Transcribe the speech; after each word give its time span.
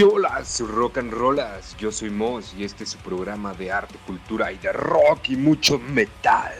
¿Qué 0.00 0.04
hola, 0.04 0.42
rock 0.60 0.96
and 0.96 1.12
rollas? 1.12 1.76
Yo 1.76 1.92
soy 1.92 2.08
Moss 2.08 2.54
y 2.56 2.64
este 2.64 2.84
es 2.84 2.90
su 2.92 2.98
programa 3.00 3.52
de 3.52 3.70
arte, 3.70 3.96
cultura 4.06 4.50
y 4.50 4.56
de 4.56 4.72
rock 4.72 5.28
y 5.28 5.36
mucho 5.36 5.78
metal. 5.78 6.54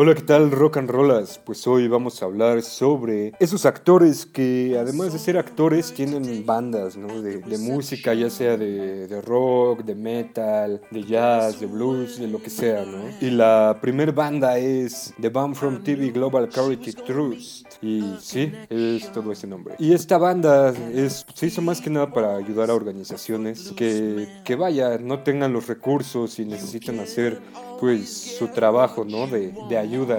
Hola, 0.00 0.14
¿qué 0.14 0.22
tal 0.22 0.52
rock 0.52 0.76
and 0.76 0.88
rollas? 0.88 1.40
Pues 1.44 1.66
hoy 1.66 1.88
vamos 1.88 2.22
a 2.22 2.26
hablar 2.26 2.62
sobre 2.62 3.32
esos 3.40 3.66
actores 3.66 4.26
que 4.26 4.76
además 4.78 5.12
de 5.12 5.18
ser 5.18 5.36
actores 5.36 5.92
tienen 5.92 6.46
bandas, 6.46 6.96
¿no? 6.96 7.20
De, 7.20 7.58
música, 7.58 8.14
ya 8.14 8.30
sea 8.30 8.56
de, 8.56 9.20
rock, 9.22 9.82
de 9.82 9.96
metal, 9.96 10.80
de 10.92 11.02
jazz, 11.02 11.58
de 11.58 11.66
blues, 11.66 12.20
de 12.20 12.28
lo 12.28 12.40
que 12.40 12.48
sea, 12.48 12.84
¿no? 12.84 13.10
Y 13.20 13.30
la 13.30 13.76
primer 13.80 14.12
banda 14.12 14.56
es 14.56 15.12
The 15.20 15.30
Band 15.30 15.56
from 15.56 15.82
TV 15.82 16.10
Global 16.12 16.48
Charity 16.48 16.92
Trust. 16.92 17.66
Y 17.82 18.04
sí, 18.20 18.52
es 18.70 19.10
todo 19.10 19.32
ese 19.32 19.48
nombre. 19.48 19.74
Y 19.80 19.94
esta 19.94 20.16
banda 20.16 20.72
es, 20.94 21.26
se 21.34 21.46
hizo 21.46 21.60
más 21.60 21.80
que 21.80 21.90
nada 21.90 22.12
para 22.12 22.36
ayudar 22.36 22.70
a 22.70 22.74
organizaciones 22.74 23.72
que, 23.74 24.28
que 24.44 24.54
vaya, 24.54 24.96
no 24.98 25.24
tengan 25.24 25.52
los 25.52 25.66
recursos 25.66 26.38
y 26.38 26.44
necesitan 26.44 27.00
hacer 27.00 27.40
pues 27.80 28.36
su 28.38 28.48
trabajo, 28.48 29.04
¿no? 29.04 29.26
De, 29.26 29.52
de 29.68 29.78
ayuda, 29.78 30.18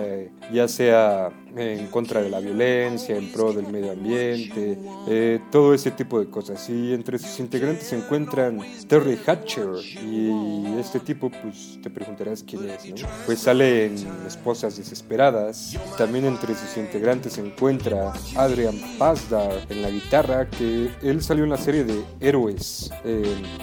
ya 0.51 0.67
sea 0.67 1.31
en 1.55 1.87
contra 1.87 2.21
de 2.21 2.29
la 2.29 2.39
violencia, 2.39 3.17
en 3.17 3.31
pro 3.31 3.53
del 3.53 3.67
medio 3.67 3.91
ambiente, 3.91 4.77
eh, 5.07 5.39
todo 5.51 5.73
ese 5.73 5.91
tipo 5.91 6.19
de 6.19 6.29
cosas. 6.29 6.69
Y 6.69 6.93
entre 6.93 7.17
sus 7.17 7.39
integrantes 7.39 7.87
se 7.87 7.97
encuentran 7.97 8.59
Terry 8.87 9.19
Hatcher 9.25 9.69
y 10.03 10.77
este 10.79 10.99
tipo, 10.99 11.29
pues 11.29 11.79
te 11.81 11.89
preguntarás 11.89 12.43
quién 12.43 12.69
es. 12.69 13.03
Pues 13.25 13.39
sale 13.39 13.85
en 13.85 13.95
Esposas 14.25 14.77
Desesperadas. 14.77 15.77
También 15.97 16.25
entre 16.25 16.55
sus 16.55 16.77
integrantes 16.77 17.33
se 17.33 17.45
encuentra 17.45 18.13
Adrian 18.35 18.79
Pazdar 18.97 19.65
en 19.69 19.81
la 19.81 19.89
guitarra, 19.89 20.49
que 20.49 20.89
él 21.01 21.21
salió 21.21 21.43
en 21.43 21.49
la 21.49 21.57
serie 21.57 21.83
de 21.83 22.03
Héroes. 22.19 22.91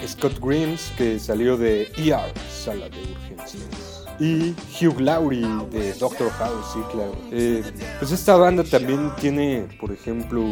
Scott 0.05 0.39
Grimes, 0.39 0.91
que 0.97 1.19
salió 1.19 1.57
de 1.57 1.83
ER, 1.97 2.33
Sala 2.49 2.89
de 2.89 3.01
Urgencias 3.11 3.86
y 4.19 4.55
Hugh 4.79 4.99
Laurie 4.99 5.47
de 5.71 5.93
Doctor 5.93 6.29
House, 6.31 6.73
sí, 6.73 6.79
claro. 6.91 7.11
Eh, 7.31 7.63
pues 7.99 8.11
esta 8.11 8.35
banda 8.35 8.63
también 8.63 9.11
tiene, 9.19 9.67
por 9.79 9.91
ejemplo, 9.91 10.43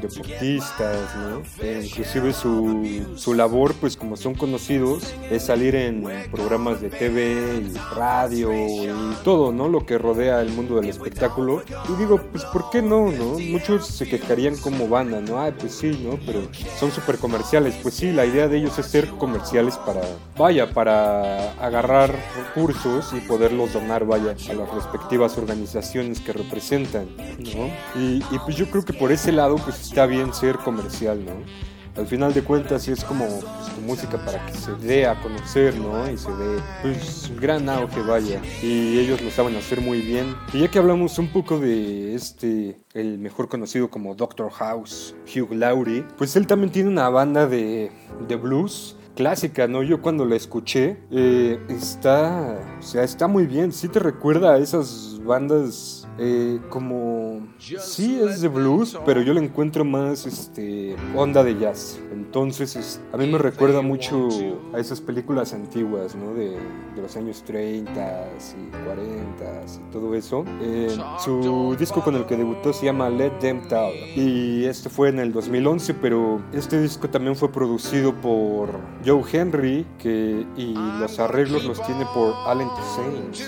deportistas, 0.00 1.14
¿no? 1.16 1.42
Eh, 1.62 1.82
inclusive 1.84 2.32
su, 2.32 3.14
su, 3.16 3.34
labor, 3.34 3.74
pues 3.74 3.96
como 3.96 4.16
son 4.16 4.34
conocidos, 4.34 5.14
es 5.30 5.44
salir 5.44 5.74
en 5.74 6.04
programas 6.30 6.80
de 6.80 6.88
TV 6.88 7.62
y 7.70 7.74
radio 7.94 8.52
y 8.52 9.14
todo, 9.22 9.52
¿no? 9.52 9.68
Lo 9.68 9.84
que 9.84 9.98
rodea 9.98 10.40
el 10.40 10.50
mundo 10.50 10.76
del 10.76 10.88
espectáculo. 10.88 11.62
Y 11.88 11.92
digo, 11.98 12.20
pues 12.32 12.44
¿por 12.46 12.70
qué 12.70 12.80
no, 12.82 13.10
no? 13.10 13.38
Muchos 13.38 13.86
se 13.86 14.08
quejarían 14.08 14.56
como 14.56 14.88
banda, 14.88 15.20
¿no? 15.20 15.40
Ay, 15.40 15.52
pues 15.58 15.74
sí, 15.74 16.00
¿no? 16.02 16.18
Pero 16.24 16.42
son 16.78 16.90
súper 16.90 17.18
comerciales. 17.18 17.76
Pues 17.82 17.94
sí, 17.94 18.12
la 18.12 18.24
idea 18.24 18.48
de 18.48 18.58
ellos 18.58 18.78
es 18.78 18.86
ser 18.86 19.08
comerciales 19.10 19.76
para, 19.76 20.02
vaya, 20.36 20.72
para 20.72 21.52
agarrar 21.54 22.14
recursos 22.36 23.09
y 23.12 23.20
poderlos 23.20 23.72
donar, 23.72 24.04
vaya, 24.04 24.34
a 24.48 24.52
las 24.54 24.74
respectivas 24.74 25.36
organizaciones 25.38 26.20
que 26.20 26.32
representan, 26.32 27.08
¿no? 27.16 27.70
Y, 28.00 28.22
pues 28.44 28.56
yo 28.56 28.70
creo 28.70 28.84
que 28.84 28.92
por 28.92 29.12
ese 29.12 29.32
lado, 29.32 29.56
pues 29.56 29.80
está 29.80 30.06
bien 30.06 30.32
ser 30.32 30.56
comercial, 30.58 31.24
¿no? 31.24 31.32
Al 31.96 32.06
final 32.06 32.32
de 32.32 32.42
cuentas 32.42 32.86
es 32.86 33.04
como 33.04 33.26
pues, 33.26 33.74
tu 33.74 33.80
música 33.80 34.24
para 34.24 34.46
que 34.46 34.54
se 34.54 34.72
dé 34.76 35.06
a 35.06 35.20
conocer, 35.20 35.76
¿no? 35.76 36.08
Y 36.08 36.16
se 36.16 36.30
dé 36.30 36.60
pues 36.82 37.32
gran 37.40 37.68
auge, 37.68 38.00
vaya. 38.02 38.40
Y 38.62 38.98
ellos 38.98 39.20
lo 39.20 39.30
saben 39.30 39.56
hacer 39.56 39.80
muy 39.80 40.00
bien. 40.00 40.36
Y 40.52 40.60
ya 40.60 40.68
que 40.68 40.78
hablamos 40.78 41.18
un 41.18 41.28
poco 41.28 41.58
de 41.58 42.14
este, 42.14 42.80
el 42.94 43.18
mejor 43.18 43.48
conocido 43.48 43.90
como 43.90 44.14
Doctor 44.14 44.52
House, 44.52 45.16
Hugh 45.26 45.52
Laurie, 45.52 46.04
pues 46.16 46.36
él 46.36 46.46
también 46.46 46.70
tiene 46.70 46.88
una 46.88 47.08
banda 47.08 47.46
de, 47.48 47.90
de 48.28 48.36
blues 48.36 48.96
clásica, 49.20 49.68
¿no? 49.68 49.82
Yo 49.82 50.00
cuando 50.00 50.24
la 50.24 50.34
escuché, 50.34 50.96
eh, 51.10 51.58
está, 51.68 52.58
o 52.78 52.82
sea, 52.82 53.02
está 53.02 53.28
muy 53.28 53.44
bien. 53.44 53.70
Sí 53.70 53.86
te 53.86 53.98
recuerda 53.98 54.54
a 54.54 54.58
esas 54.58 55.20
bandas 55.22 55.99
eh, 56.22 56.60
como 56.68 57.48
sí 57.58 58.20
es 58.22 58.42
de 58.42 58.48
blues, 58.48 58.98
pero 59.06 59.22
yo 59.22 59.32
le 59.32 59.42
encuentro 59.42 59.86
más 59.86 60.26
este 60.26 60.94
onda 61.16 61.42
de 61.42 61.58
jazz. 61.58 61.98
Entonces 62.12 63.00
a 63.12 63.16
mí 63.16 63.26
me 63.26 63.38
recuerda 63.38 63.80
mucho 63.80 64.28
a 64.74 64.78
esas 64.78 65.00
películas 65.00 65.54
antiguas, 65.54 66.14
¿no? 66.14 66.34
De, 66.34 66.50
de 66.50 67.02
los 67.02 67.16
años 67.16 67.42
30 67.46 67.90
y 67.90 68.84
40 68.84 69.44
y 69.88 69.92
todo 69.92 70.14
eso. 70.14 70.44
Eh, 70.60 70.94
su 71.24 71.74
disco 71.78 72.02
con 72.02 72.14
el 72.16 72.26
que 72.26 72.36
debutó 72.36 72.74
se 72.74 72.84
llama 72.84 73.08
Let 73.08 73.38
Them 73.40 73.66
Tell 73.68 73.94
y 74.14 74.66
este 74.66 74.90
fue 74.90 75.08
en 75.08 75.20
el 75.20 75.32
2011, 75.32 75.94
pero 75.94 76.42
este 76.52 76.82
disco 76.82 77.08
también 77.08 77.34
fue 77.34 77.50
producido 77.50 78.14
por 78.14 78.68
Joe 79.06 79.22
Henry 79.32 79.86
que, 79.98 80.46
y 80.54 80.74
los 80.74 81.18
arreglos 81.18 81.64
los 81.64 81.82
tiene 81.82 82.04
por 82.12 82.34
Allen 82.46 82.68
Toussaint, 82.68 83.34
¿sí? 83.34 83.44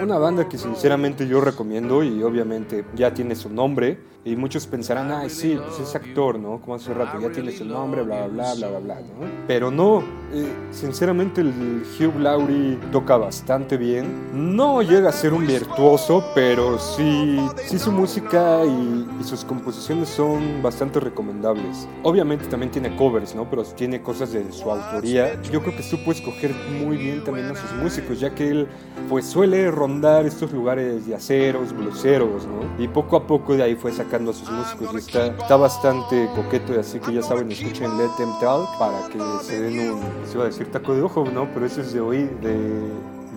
Una 0.00 0.16
banda 0.16 0.48
que 0.48 0.58
sinceramente 0.58 1.26
yo 1.26 1.40
recomiendo 1.40 2.04
y 2.04 2.22
obviamente 2.22 2.84
ya 2.94 3.12
tiene 3.12 3.34
su 3.34 3.50
nombre 3.50 3.98
y 4.28 4.36
muchos 4.36 4.66
pensarán, 4.66 5.10
ay 5.10 5.30
sí, 5.30 5.58
pues 5.64 5.80
es 5.80 5.94
actor, 5.94 6.38
¿no? 6.38 6.60
Como 6.60 6.74
hace 6.74 6.92
rato, 6.92 7.18
ya 7.18 7.30
tiene 7.30 7.50
su 7.50 7.64
nombre, 7.64 8.02
bla, 8.02 8.26
bla, 8.26 8.54
bla, 8.54 8.68
bla, 8.68 8.78
bla, 8.78 8.94
¿no? 8.96 9.26
Pero 9.46 9.70
no, 9.70 10.02
eh, 10.32 10.46
sinceramente 10.70 11.40
el 11.40 11.82
Hugh 11.98 12.20
Laurie 12.20 12.78
toca 12.92 13.16
bastante 13.16 13.78
bien. 13.78 14.28
No 14.52 14.82
llega 14.82 15.08
a 15.08 15.12
ser 15.12 15.32
un 15.32 15.46
virtuoso, 15.46 16.22
pero 16.34 16.78
sí, 16.78 17.38
sí 17.66 17.78
su 17.78 17.90
música 17.90 18.64
y, 18.64 19.06
sus 19.24 19.44
composiciones 19.44 20.08
son 20.08 20.62
bastante 20.62 21.00
recomendables. 21.00 21.88
Obviamente 22.02 22.46
también 22.46 22.70
tiene 22.70 22.94
covers, 22.96 23.34
¿no? 23.34 23.48
Pero 23.48 23.62
tiene 23.64 24.00
cosas 24.00 24.32
de 24.32 24.50
su 24.52 24.70
autoría. 24.70 25.40
Yo 25.42 25.60
creo 25.60 25.76
que 25.76 25.82
supo 25.82 26.12
escoger 26.12 26.54
muy 26.82 26.96
bien 26.96 27.24
también 27.24 27.46
a 27.48 27.54
sus 27.54 27.72
músicos, 27.72 28.20
ya 28.20 28.34
que 28.34 28.48
él 28.48 28.68
pues 29.08 29.26
suele 29.26 29.70
rondar 29.70 30.26
estos 30.26 30.52
lugares 30.52 31.06
de 31.06 31.14
aceros, 31.14 31.72
bluseros, 31.72 32.46
¿no? 32.46 32.82
Y 32.82 32.88
poco 32.88 33.16
a 33.16 33.26
poco 33.26 33.56
de 33.56 33.62
ahí 33.62 33.74
fue 33.74 33.92
sacando 33.92 34.17
a 34.26 34.32
sus 34.32 34.50
músicos. 34.50 34.94
y 34.94 34.96
está, 34.98 35.26
está 35.26 35.56
bastante 35.56 36.28
coqueto 36.34 36.74
y 36.74 36.78
así 36.78 36.98
que 36.98 37.12
ya 37.12 37.22
saben, 37.22 37.50
escuchen 37.52 37.96
Let 37.98 38.10
Them 38.16 38.32
Talk 38.40 38.66
para 38.78 39.08
que 39.08 39.18
se 39.44 39.60
den 39.60 39.90
un, 39.90 40.02
se 40.26 40.34
iba 40.34 40.44
a 40.44 40.46
decir 40.46 40.70
taco 40.70 40.94
de 40.94 41.02
ojo, 41.02 41.24
¿no? 41.32 41.48
Pero 41.54 41.66
eso 41.66 41.80
es 41.80 41.92
de 41.92 42.00
oír, 42.00 42.30
de, 42.40 42.90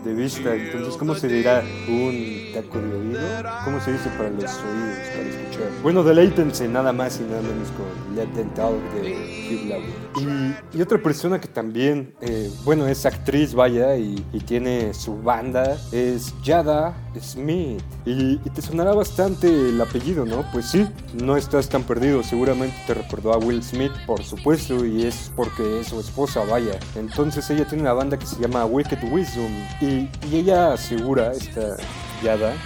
de 0.03 0.13
vista. 0.13 0.55
Entonces, 0.55 0.95
¿cómo 0.97 1.15
se 1.15 1.27
dirá 1.27 1.63
un 1.87 2.53
taco 2.53 2.79
de 2.79 2.93
oído? 2.95 3.19
¿Cómo 3.65 3.79
se 3.79 3.93
dice 3.93 4.09
para 4.17 4.29
los 4.29 4.43
oídos, 4.43 4.97
para 5.09 5.27
escuchar? 5.27 5.69
Bueno, 5.83 6.03
deleítense 6.03 6.67
nada 6.67 6.91
más 6.91 7.19
y 7.19 7.23
nada 7.23 7.41
menos 7.41 7.69
con 7.71 8.15
Let 8.15 8.27
Them 8.35 8.49
Talk 8.53 8.81
de 8.93 9.11
Hugh 9.49 9.69
Laurie. 9.69 10.55
Y, 10.73 10.77
y, 10.77 10.81
otra 10.81 11.01
persona 11.01 11.39
que 11.39 11.47
también, 11.47 12.13
eh, 12.21 12.51
bueno, 12.63 12.87
es 12.87 13.05
actriz, 13.05 13.53
vaya, 13.53 13.95
y, 13.95 14.25
y 14.33 14.39
tiene 14.41 14.93
su 14.93 15.21
banda, 15.21 15.77
es 15.91 16.33
Yada 16.43 16.95
Smith. 17.19 17.81
Y, 18.05 18.37
te 18.37 18.61
sonará 18.61 18.93
bastante 18.93 19.47
el 19.47 19.79
apellido, 19.79 20.25
¿no? 20.25 20.43
Pues 20.51 20.65
sí, 20.67 20.87
no 21.13 21.37
estás 21.37 21.69
tan 21.69 21.83
perdido. 21.83 22.23
Seguramente 22.23 22.75
te 22.87 22.93
recordó 22.93 23.33
a 23.33 23.37
Will 23.37 23.63
Smith, 23.63 23.91
por 24.05 24.23
supuesto, 24.23 24.85
y 24.85 25.05
es 25.05 25.31
porque 25.35 25.79
es 25.79 25.87
su 25.87 25.99
esposa, 25.99 26.43
vaya. 26.45 26.79
Entonces 26.95 27.49
ella 27.49 27.65
tiene 27.65 27.83
una 27.83 27.93
banda 27.93 28.17
que 28.17 28.25
se 28.25 28.39
llama 28.39 28.65
Wicked 28.65 28.99
Wisdom. 29.11 29.51
Y, 29.81 30.07
ella 30.33 30.73
asegura, 30.73 31.31
esta 31.31 31.77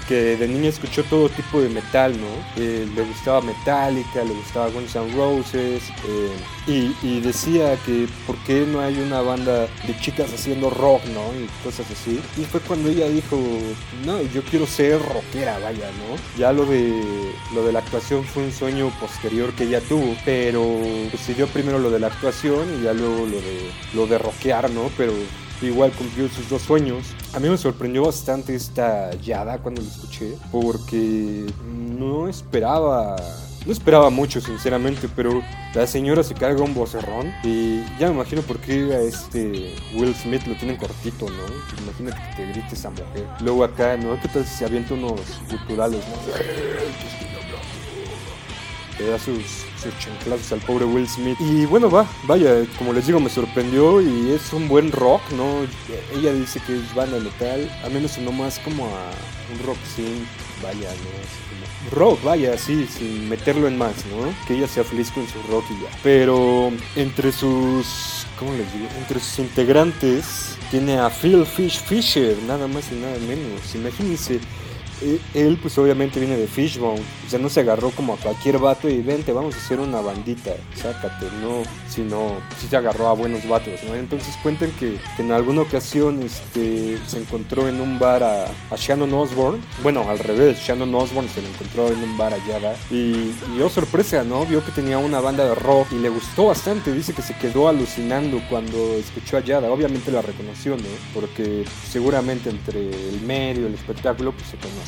que 0.07 0.35
de 0.35 0.47
niña 0.47 0.69
escuchó 0.69 1.03
todo 1.03 1.29
tipo 1.29 1.61
de 1.61 1.69
metal, 1.69 2.13
¿no? 2.19 2.61
Eh, 2.61 2.87
le 2.93 3.03
gustaba 3.03 3.41
Metallica, 3.41 4.23
le 4.23 4.33
gustaba 4.33 4.67
Guns 4.69 4.95
N' 4.95 5.13
Roses, 5.15 5.83
eh, 6.67 6.93
y, 7.01 7.19
decía 7.21 7.77
que 7.85 8.07
por 8.27 8.35
qué 8.39 8.65
no 8.67 8.81
hay 8.81 8.99
una 8.99 9.21
banda 9.21 9.61
de 9.87 9.99
chicas 9.99 10.31
haciendo 10.33 10.69
rock, 10.69 11.03
¿no? 11.05 11.21
Y 11.39 11.47
cosas 11.63 11.89
así. 11.89 12.19
Y 12.37 12.43
fue 12.43 12.59
cuando 12.59 12.89
ella 12.89 13.07
dijo, 13.07 13.37
no, 14.05 14.21
yo 14.21 14.43
quiero 14.43 14.67
ser 14.67 15.01
rockera, 15.01 15.57
vaya, 15.59 15.89
¿no? 15.91 16.17
Ya 16.37 16.51
lo 16.51 16.65
de, 16.65 17.31
lo 17.53 17.65
de 17.65 17.71
la 17.71 17.79
actuación 17.79 18.23
fue 18.25 18.43
un 18.43 18.51
sueño 18.51 18.91
posterior 18.99 19.53
que 19.53 19.63
ella 19.63 19.79
tuvo, 19.79 20.15
pero 20.25 20.63
pues 21.09 21.23
se 21.23 21.33
dio 21.33 21.47
primero 21.47 21.79
lo 21.79 21.89
de 21.89 21.99
la 21.99 22.07
actuación 22.07 22.67
y 22.79 22.83
ya 22.83 22.93
luego 22.93 23.25
lo 23.25 23.37
de, 23.37 23.71
lo 23.93 24.07
de 24.07 24.17
rockear, 24.17 24.69
¿no? 24.69 24.91
Pero 24.97 25.13
igual 25.61 25.91
cumplió 25.91 26.27
sus 26.29 26.49
dos 26.49 26.61
sueños. 26.61 27.05
A 27.33 27.39
mí 27.39 27.49
me 27.49 27.57
sorprendió 27.57 28.05
bastante 28.05 28.55
esta 28.55 29.11
Yada 29.15 29.59
cuando 29.59 29.81
lo 29.81 29.87
escuché, 29.87 30.35
porque 30.51 31.45
no 31.97 32.27
esperaba 32.27 33.15
no 33.65 33.71
esperaba 33.71 34.11
mucho, 34.11 34.41
sinceramente, 34.41 35.09
pero 35.15 35.41
la 35.73 35.87
señora 35.87 36.21
se 36.23 36.35
carga 36.35 36.61
un 36.61 36.75
vocerrón 36.75 37.33
y 37.43 37.79
ya 37.99 38.07
me 38.09 38.13
imagino 38.13 38.43
por 38.43 38.59
qué 38.59 38.93
a 38.93 39.01
este 39.01 39.73
Will 39.95 40.13
Smith 40.13 40.45
lo 40.45 40.55
tienen 40.55 40.77
cortito, 40.77 41.27
¿no? 41.27 41.43
Imagínate 41.83 42.21
que 42.29 42.35
te 42.35 42.51
grite 42.51 42.75
esa 42.75 42.91
mujer. 42.91 43.25
Luego 43.41 43.63
acá, 43.63 43.97
¿no? 43.97 44.21
¿Qué 44.21 44.27
tal 44.27 44.45
si 44.45 44.57
se 44.57 44.65
avienta 44.65 44.93
unos 44.93 45.19
culturales, 45.49 46.03
no? 46.07 46.15
Le 48.99 49.07
da 49.07 49.19
sus, 49.19 49.65
sus 49.81 49.97
chanclazos 49.99 50.51
al 50.51 50.59
pobre 50.59 50.85
Will 50.85 51.07
Smith. 51.07 51.37
Y 51.39 51.65
bueno, 51.65 51.89
va, 51.89 52.07
vaya, 52.23 52.65
como 52.77 52.93
les 52.93 53.07
digo, 53.07 53.19
me 53.19 53.29
sorprendió 53.29 54.01
y 54.01 54.31
es 54.31 54.53
un 54.53 54.67
buen 54.67 54.91
rock, 54.91 55.21
¿no? 55.31 55.65
Ella 56.17 56.33
dice 56.33 56.61
que 56.65 56.77
es 56.77 56.95
banda 56.95 57.19
metal, 57.19 57.69
a 57.83 57.89
mí 57.89 57.99
me 57.99 58.07
sonó 58.07 58.31
más 58.31 58.59
como 58.59 58.85
a 58.85 59.11
un 59.53 59.65
rock 59.65 59.77
sin 59.95 60.27
vaya, 60.61 60.89
¿no? 60.89 61.55
rock, 61.91 62.23
vaya, 62.23 62.57
sí, 62.57 62.87
sin 62.87 63.29
meterlo 63.29 63.67
en 63.67 63.77
más, 63.77 64.05
¿no? 64.07 64.33
Que 64.47 64.55
ella 64.55 64.67
sea 64.67 64.83
feliz 64.83 65.11
con 65.11 65.27
su 65.27 65.41
rock 65.49 65.65
y 65.69 65.83
ya. 65.83 65.89
Pero 66.03 66.71
entre 66.95 67.31
sus, 67.31 68.25
¿cómo 68.39 68.53
les 68.53 68.71
digo? 68.73 68.87
Entre 68.97 69.19
sus 69.19 69.39
integrantes 69.39 70.57
tiene 70.71 70.97
a 70.97 71.09
Phil 71.09 71.45
Fish 71.45 71.79
Fisher, 71.81 72.35
nada 72.47 72.67
más 72.67 72.91
y 72.91 72.95
nada 72.95 73.17
menos. 73.19 73.75
Imagínense 73.75 74.39
él 75.33 75.59
pues 75.61 75.77
obviamente 75.77 76.19
viene 76.19 76.37
de 76.37 76.47
Fishbone, 76.47 77.01
o 77.25 77.29
sea, 77.29 77.39
no 77.39 77.49
se 77.49 77.61
agarró 77.61 77.91
como 77.91 78.13
a 78.13 78.17
cualquier 78.17 78.59
vato 78.59 78.89
y 78.89 79.01
vente, 79.01 79.33
vamos 79.33 79.55
a 79.55 79.57
hacer 79.57 79.79
una 79.79 80.01
bandita, 80.01 80.51
sácate, 80.75 81.27
no, 81.41 81.63
sino 81.89 82.37
sí 82.59 82.67
se 82.67 82.77
agarró 82.77 83.07
a 83.07 83.13
buenos 83.13 83.47
vatos, 83.47 83.83
¿no? 83.83 83.95
Entonces 83.95 84.35
cuentan 84.41 84.71
que, 84.71 84.97
en 85.17 85.31
alguna 85.31 85.61
ocasión 85.61 86.21
este, 86.23 86.97
se 87.07 87.19
encontró 87.19 87.67
en 87.67 87.81
un 87.81 87.99
bar 87.99 88.23
a, 88.23 88.45
Shannon 88.77 89.13
Osborne, 89.13 89.61
bueno, 89.81 90.09
al 90.09 90.19
revés, 90.19 90.59
Shannon 90.59 90.93
Osborne 90.93 91.29
se 91.29 91.41
lo 91.41 91.47
encontró 91.47 91.87
en 91.87 92.03
un 92.03 92.17
bar 92.17 92.33
allá 92.33 92.75
y, 92.91 93.33
y 93.55 93.61
oh 93.61 93.69
sorpresa, 93.69 94.23
¿no? 94.23 94.45
Vio 94.45 94.63
que 94.63 94.71
tenía 94.71 94.97
una 94.97 95.19
banda 95.19 95.45
de 95.45 95.55
rock 95.55 95.87
y 95.91 95.95
le 95.95 96.09
gustó 96.09 96.47
bastante, 96.47 96.93
dice 96.93 97.13
que 97.13 97.21
se 97.21 97.35
quedó 97.37 97.67
alucinando 97.67 98.41
cuando 98.49 98.95
escuchó 98.95 99.37
a 99.37 99.39
Yada, 99.41 99.69
obviamente 99.71 100.11
la 100.11 100.21
reconoció, 100.21 100.77
¿no? 100.77 100.83
Porque 101.13 101.65
seguramente 101.89 102.49
entre 102.49 102.89
el 102.89 103.21
medio, 103.21 103.67
el 103.67 103.73
espectáculo, 103.73 104.31
pues 104.31 104.47
se 104.49 104.57
conoce 104.57 104.84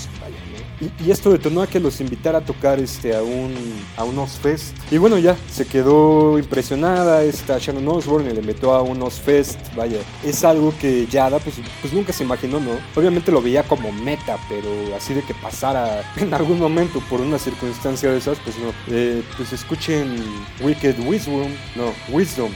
y, 0.80 1.12
esto 1.12 1.32
detonó 1.32 1.62
a 1.62 1.68
que 1.68 1.80
los 1.80 2.00
invitara 2.02 2.40
a 2.40 2.42
tocar 2.42 2.80
este, 2.80 3.16
a, 3.16 3.24
un, 3.24 3.54
a 3.96 4.04
unos 4.04 4.32
fest. 4.32 4.76
Y 4.92 4.98
bueno, 4.98 5.18
ya 5.18 5.36
se 5.50 5.66
quedó 5.66 6.38
impresionada 6.38 7.24
esta 7.24 7.58
Shannon 7.58 7.88
Osbourne 7.88 8.30
y 8.30 8.34
le 8.34 8.42
metió 8.42 8.74
a 8.74 8.82
unos 8.82 9.16
fest. 9.16 9.60
Vaya, 9.76 10.00
es 10.24 10.44
algo 10.44 10.74
que 10.80 11.08
Yada 11.08 11.40
pues, 11.40 11.56
pues 11.82 11.94
nunca 11.94 12.14
se 12.14 12.24
imaginó, 12.24 12.60
¿no? 12.60 12.72
Obviamente 12.96 13.32
lo 13.32 13.42
veía 13.42 13.64
como 13.64 13.92
meta, 13.92 14.38
pero 14.48 14.70
así 14.96 15.14
de 15.14 15.24
que 15.24 15.34
pasara 15.34 16.04
en 16.18 16.34
algún 16.34 16.60
momento 16.60 17.02
por 17.10 17.22
una 17.22 17.40
circunstancia 17.40 18.12
de 18.12 18.18
esas, 18.18 18.38
pues 18.40 18.56
no. 18.60 18.72
Eh, 18.88 19.24
pues 19.36 19.54
escuchen 19.54 20.16
Wicked 20.62 21.00
Wisdom, 21.00 21.50
no, 21.76 21.94
Wisdom 22.10 22.52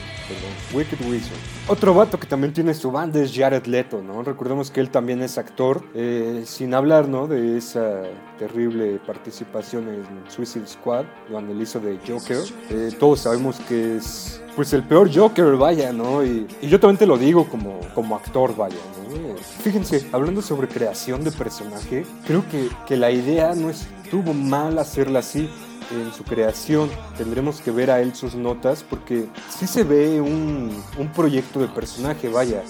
Wicked 0.72 0.98
Wizard. 1.08 1.36
Otro 1.68 1.94
vato 1.94 2.18
que 2.18 2.26
también 2.26 2.52
tiene 2.52 2.74
su 2.74 2.90
banda 2.90 3.20
es 3.20 3.32
Jared 3.34 3.66
Leto, 3.66 4.02
¿no? 4.02 4.22
Recordemos 4.22 4.70
que 4.70 4.80
él 4.80 4.90
también 4.90 5.22
es 5.22 5.38
actor, 5.38 5.82
eh, 5.94 6.42
sin 6.46 6.74
hablar, 6.74 7.08
¿no? 7.08 7.26
De 7.26 7.56
esa 7.56 8.02
terrible 8.38 9.00
participación 9.06 9.88
en 9.88 10.30
Suicide 10.30 10.66
Squad, 10.66 11.04
cuando 11.30 11.52
él 11.52 11.60
hizo 11.60 11.78
de 11.80 11.98
Joker. 12.06 12.38
Eh, 12.70 12.90
todos 12.98 13.20
sabemos 13.20 13.60
que 13.68 13.96
es, 13.96 14.42
pues, 14.56 14.72
el 14.72 14.82
peor 14.82 15.10
Joker, 15.14 15.56
vaya, 15.56 15.92
¿no? 15.92 16.24
Y, 16.24 16.46
yo 16.62 16.80
también 16.80 16.98
te 16.98 17.06
lo 17.06 17.16
digo 17.16 17.48
como, 17.48 17.80
como 17.94 18.16
actor, 18.16 18.56
vaya, 18.56 18.76
¿no? 18.76 19.02
Fíjense, 19.62 20.08
hablando 20.12 20.42
sobre 20.42 20.68
creación 20.68 21.22
de 21.22 21.32
personaje, 21.32 22.04
creo 22.26 22.44
que, 22.50 22.68
que 22.86 22.96
la 22.96 23.10
idea 23.10 23.54
no 23.54 23.70
estuvo 23.70 24.34
mal 24.34 24.78
hacerla 24.78 25.20
así 25.20 25.48
en 25.90 26.12
su 26.12 26.24
creación. 26.24 26.90
Tendremos 27.16 27.60
que 27.60 27.70
ver 27.70 27.90
a 27.90 28.00
él 28.00 28.14
sus 28.14 28.34
notas 28.34 28.84
porque 28.88 29.26
sí 29.48 29.66
se 29.66 29.84
ve 29.84 30.20
un, 30.20 30.70
un 30.98 31.08
proyecto 31.12 31.60
de 31.60 31.68
personaje, 31.68 32.28
vaya. 32.28 32.62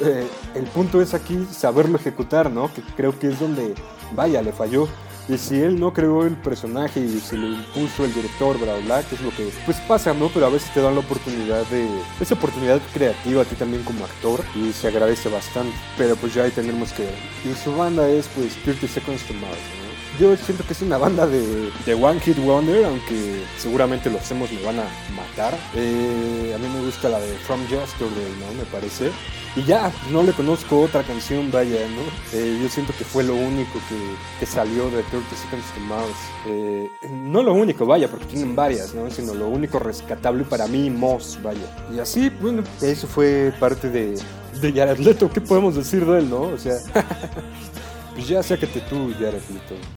Eh, 0.00 0.26
el 0.54 0.64
punto 0.64 1.00
es 1.00 1.14
aquí 1.14 1.46
saberlo 1.50 1.96
ejecutar, 1.96 2.50
¿no? 2.50 2.72
Que 2.72 2.82
creo 2.96 3.18
que 3.18 3.28
es 3.28 3.40
donde, 3.40 3.74
vaya, 4.14 4.42
le 4.42 4.52
falló. 4.52 4.88
Y 5.28 5.38
si 5.38 5.60
él 5.60 5.80
no 5.80 5.92
creó 5.92 6.24
el 6.24 6.36
personaje 6.36 7.00
y 7.00 7.18
se 7.18 7.36
lo 7.36 7.48
impuso 7.48 8.04
el 8.04 8.14
director, 8.14 8.58
bla, 8.60 8.76
bla, 8.76 9.02
que 9.02 9.16
es 9.16 9.20
lo 9.22 9.30
que 9.30 9.50
pues 9.64 9.76
pasa, 9.88 10.14
¿no? 10.14 10.28
Pero 10.28 10.46
a 10.46 10.50
veces 10.50 10.72
te 10.72 10.80
dan 10.80 10.94
la 10.94 11.00
oportunidad 11.00 11.66
de, 11.66 11.88
esa 12.20 12.34
oportunidad 12.34 12.80
creativa 12.94 13.42
a 13.42 13.44
ti 13.44 13.56
también 13.56 13.82
como 13.82 14.04
actor 14.04 14.44
y 14.54 14.72
se 14.72 14.86
agradece 14.86 15.28
bastante. 15.28 15.74
Pero 15.98 16.14
pues 16.14 16.34
ya 16.34 16.44
ahí 16.44 16.52
tendremos 16.52 16.92
que. 16.92 17.08
Y 17.44 17.54
su 17.54 17.74
banda 17.74 18.08
es 18.08 18.28
pues 18.28 18.54
30 18.62 18.86
Seconds 18.86 19.26
to 19.26 19.34
Mars. 19.34 19.85
Yo 20.18 20.34
siento 20.36 20.64
que 20.64 20.72
es 20.72 20.82
una 20.82 20.96
banda 20.96 21.26
de, 21.26 21.70
de 21.84 21.94
One 21.94 22.20
Hit 22.20 22.38
Wonder, 22.38 22.86
aunque 22.86 23.44
seguramente 23.58 24.08
los 24.08 24.22
hacemos 24.22 24.50
me 24.50 24.62
van 24.62 24.78
a 24.80 24.84
matar. 25.14 25.54
Eh, 25.74 26.52
a 26.54 26.58
mí 26.58 26.66
me 26.72 26.84
gusta 26.84 27.08
la 27.08 27.20
de 27.20 27.34
From 27.38 27.60
Yesterday, 27.68 28.32
¿no? 28.40 28.54
Me 28.56 28.64
parece. 28.64 29.10
Y 29.56 29.64
ya, 29.64 29.92
no 30.10 30.22
le 30.22 30.32
conozco 30.32 30.80
otra 30.80 31.02
canción, 31.02 31.50
vaya, 31.50 31.80
¿no? 31.88 32.02
Eh, 32.38 32.58
yo 32.62 32.68
siento 32.68 32.92
que 32.96 33.04
fue 33.04 33.24
lo 33.24 33.34
único 33.34 33.72
que, 33.88 33.96
que 34.40 34.46
salió 34.46 34.90
de 34.90 35.02
30 35.02 35.36
Seconds 35.36 35.74
to 35.74 35.80
Mouse. 35.80 36.16
Eh, 36.46 36.90
no 37.10 37.42
lo 37.42 37.54
único, 37.54 37.84
vaya, 37.86 38.08
porque 38.08 38.26
tienen 38.26 38.54
varias, 38.54 38.94
¿no? 38.94 39.10
Sino 39.10 39.34
lo 39.34 39.48
único 39.48 39.78
rescatable 39.78 40.44
para 40.44 40.66
mí, 40.66 40.90
Moss, 40.90 41.38
vaya. 41.42 41.74
Y 41.94 41.98
así, 41.98 42.30
bueno, 42.40 42.62
eso 42.80 43.06
fue 43.06 43.52
parte 43.58 43.90
de, 43.90 44.18
de 44.60 44.72
Jared 44.72 44.98
Leto. 44.98 45.30
¿Qué 45.30 45.40
podemos 45.40 45.74
decir 45.74 46.04
de 46.04 46.18
él, 46.18 46.30
no? 46.30 46.42
O 46.42 46.58
sea, 46.58 46.76
pues 48.14 48.28
ya 48.28 48.42
sácate 48.42 48.80
tú, 48.90 49.12
Jared 49.18 49.42
Leto. 49.50 49.95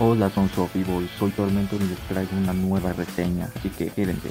Hola, 0.00 0.28
son 0.28 0.48
Sophie 0.48 0.84
soy 1.20 1.30
Tormento 1.30 1.76
y 1.76 1.86
les 1.86 1.98
traigo 2.08 2.36
una 2.36 2.52
nueva 2.52 2.92
reseña, 2.92 3.48
así 3.54 3.70
que 3.70 3.90
quédense. 3.90 4.28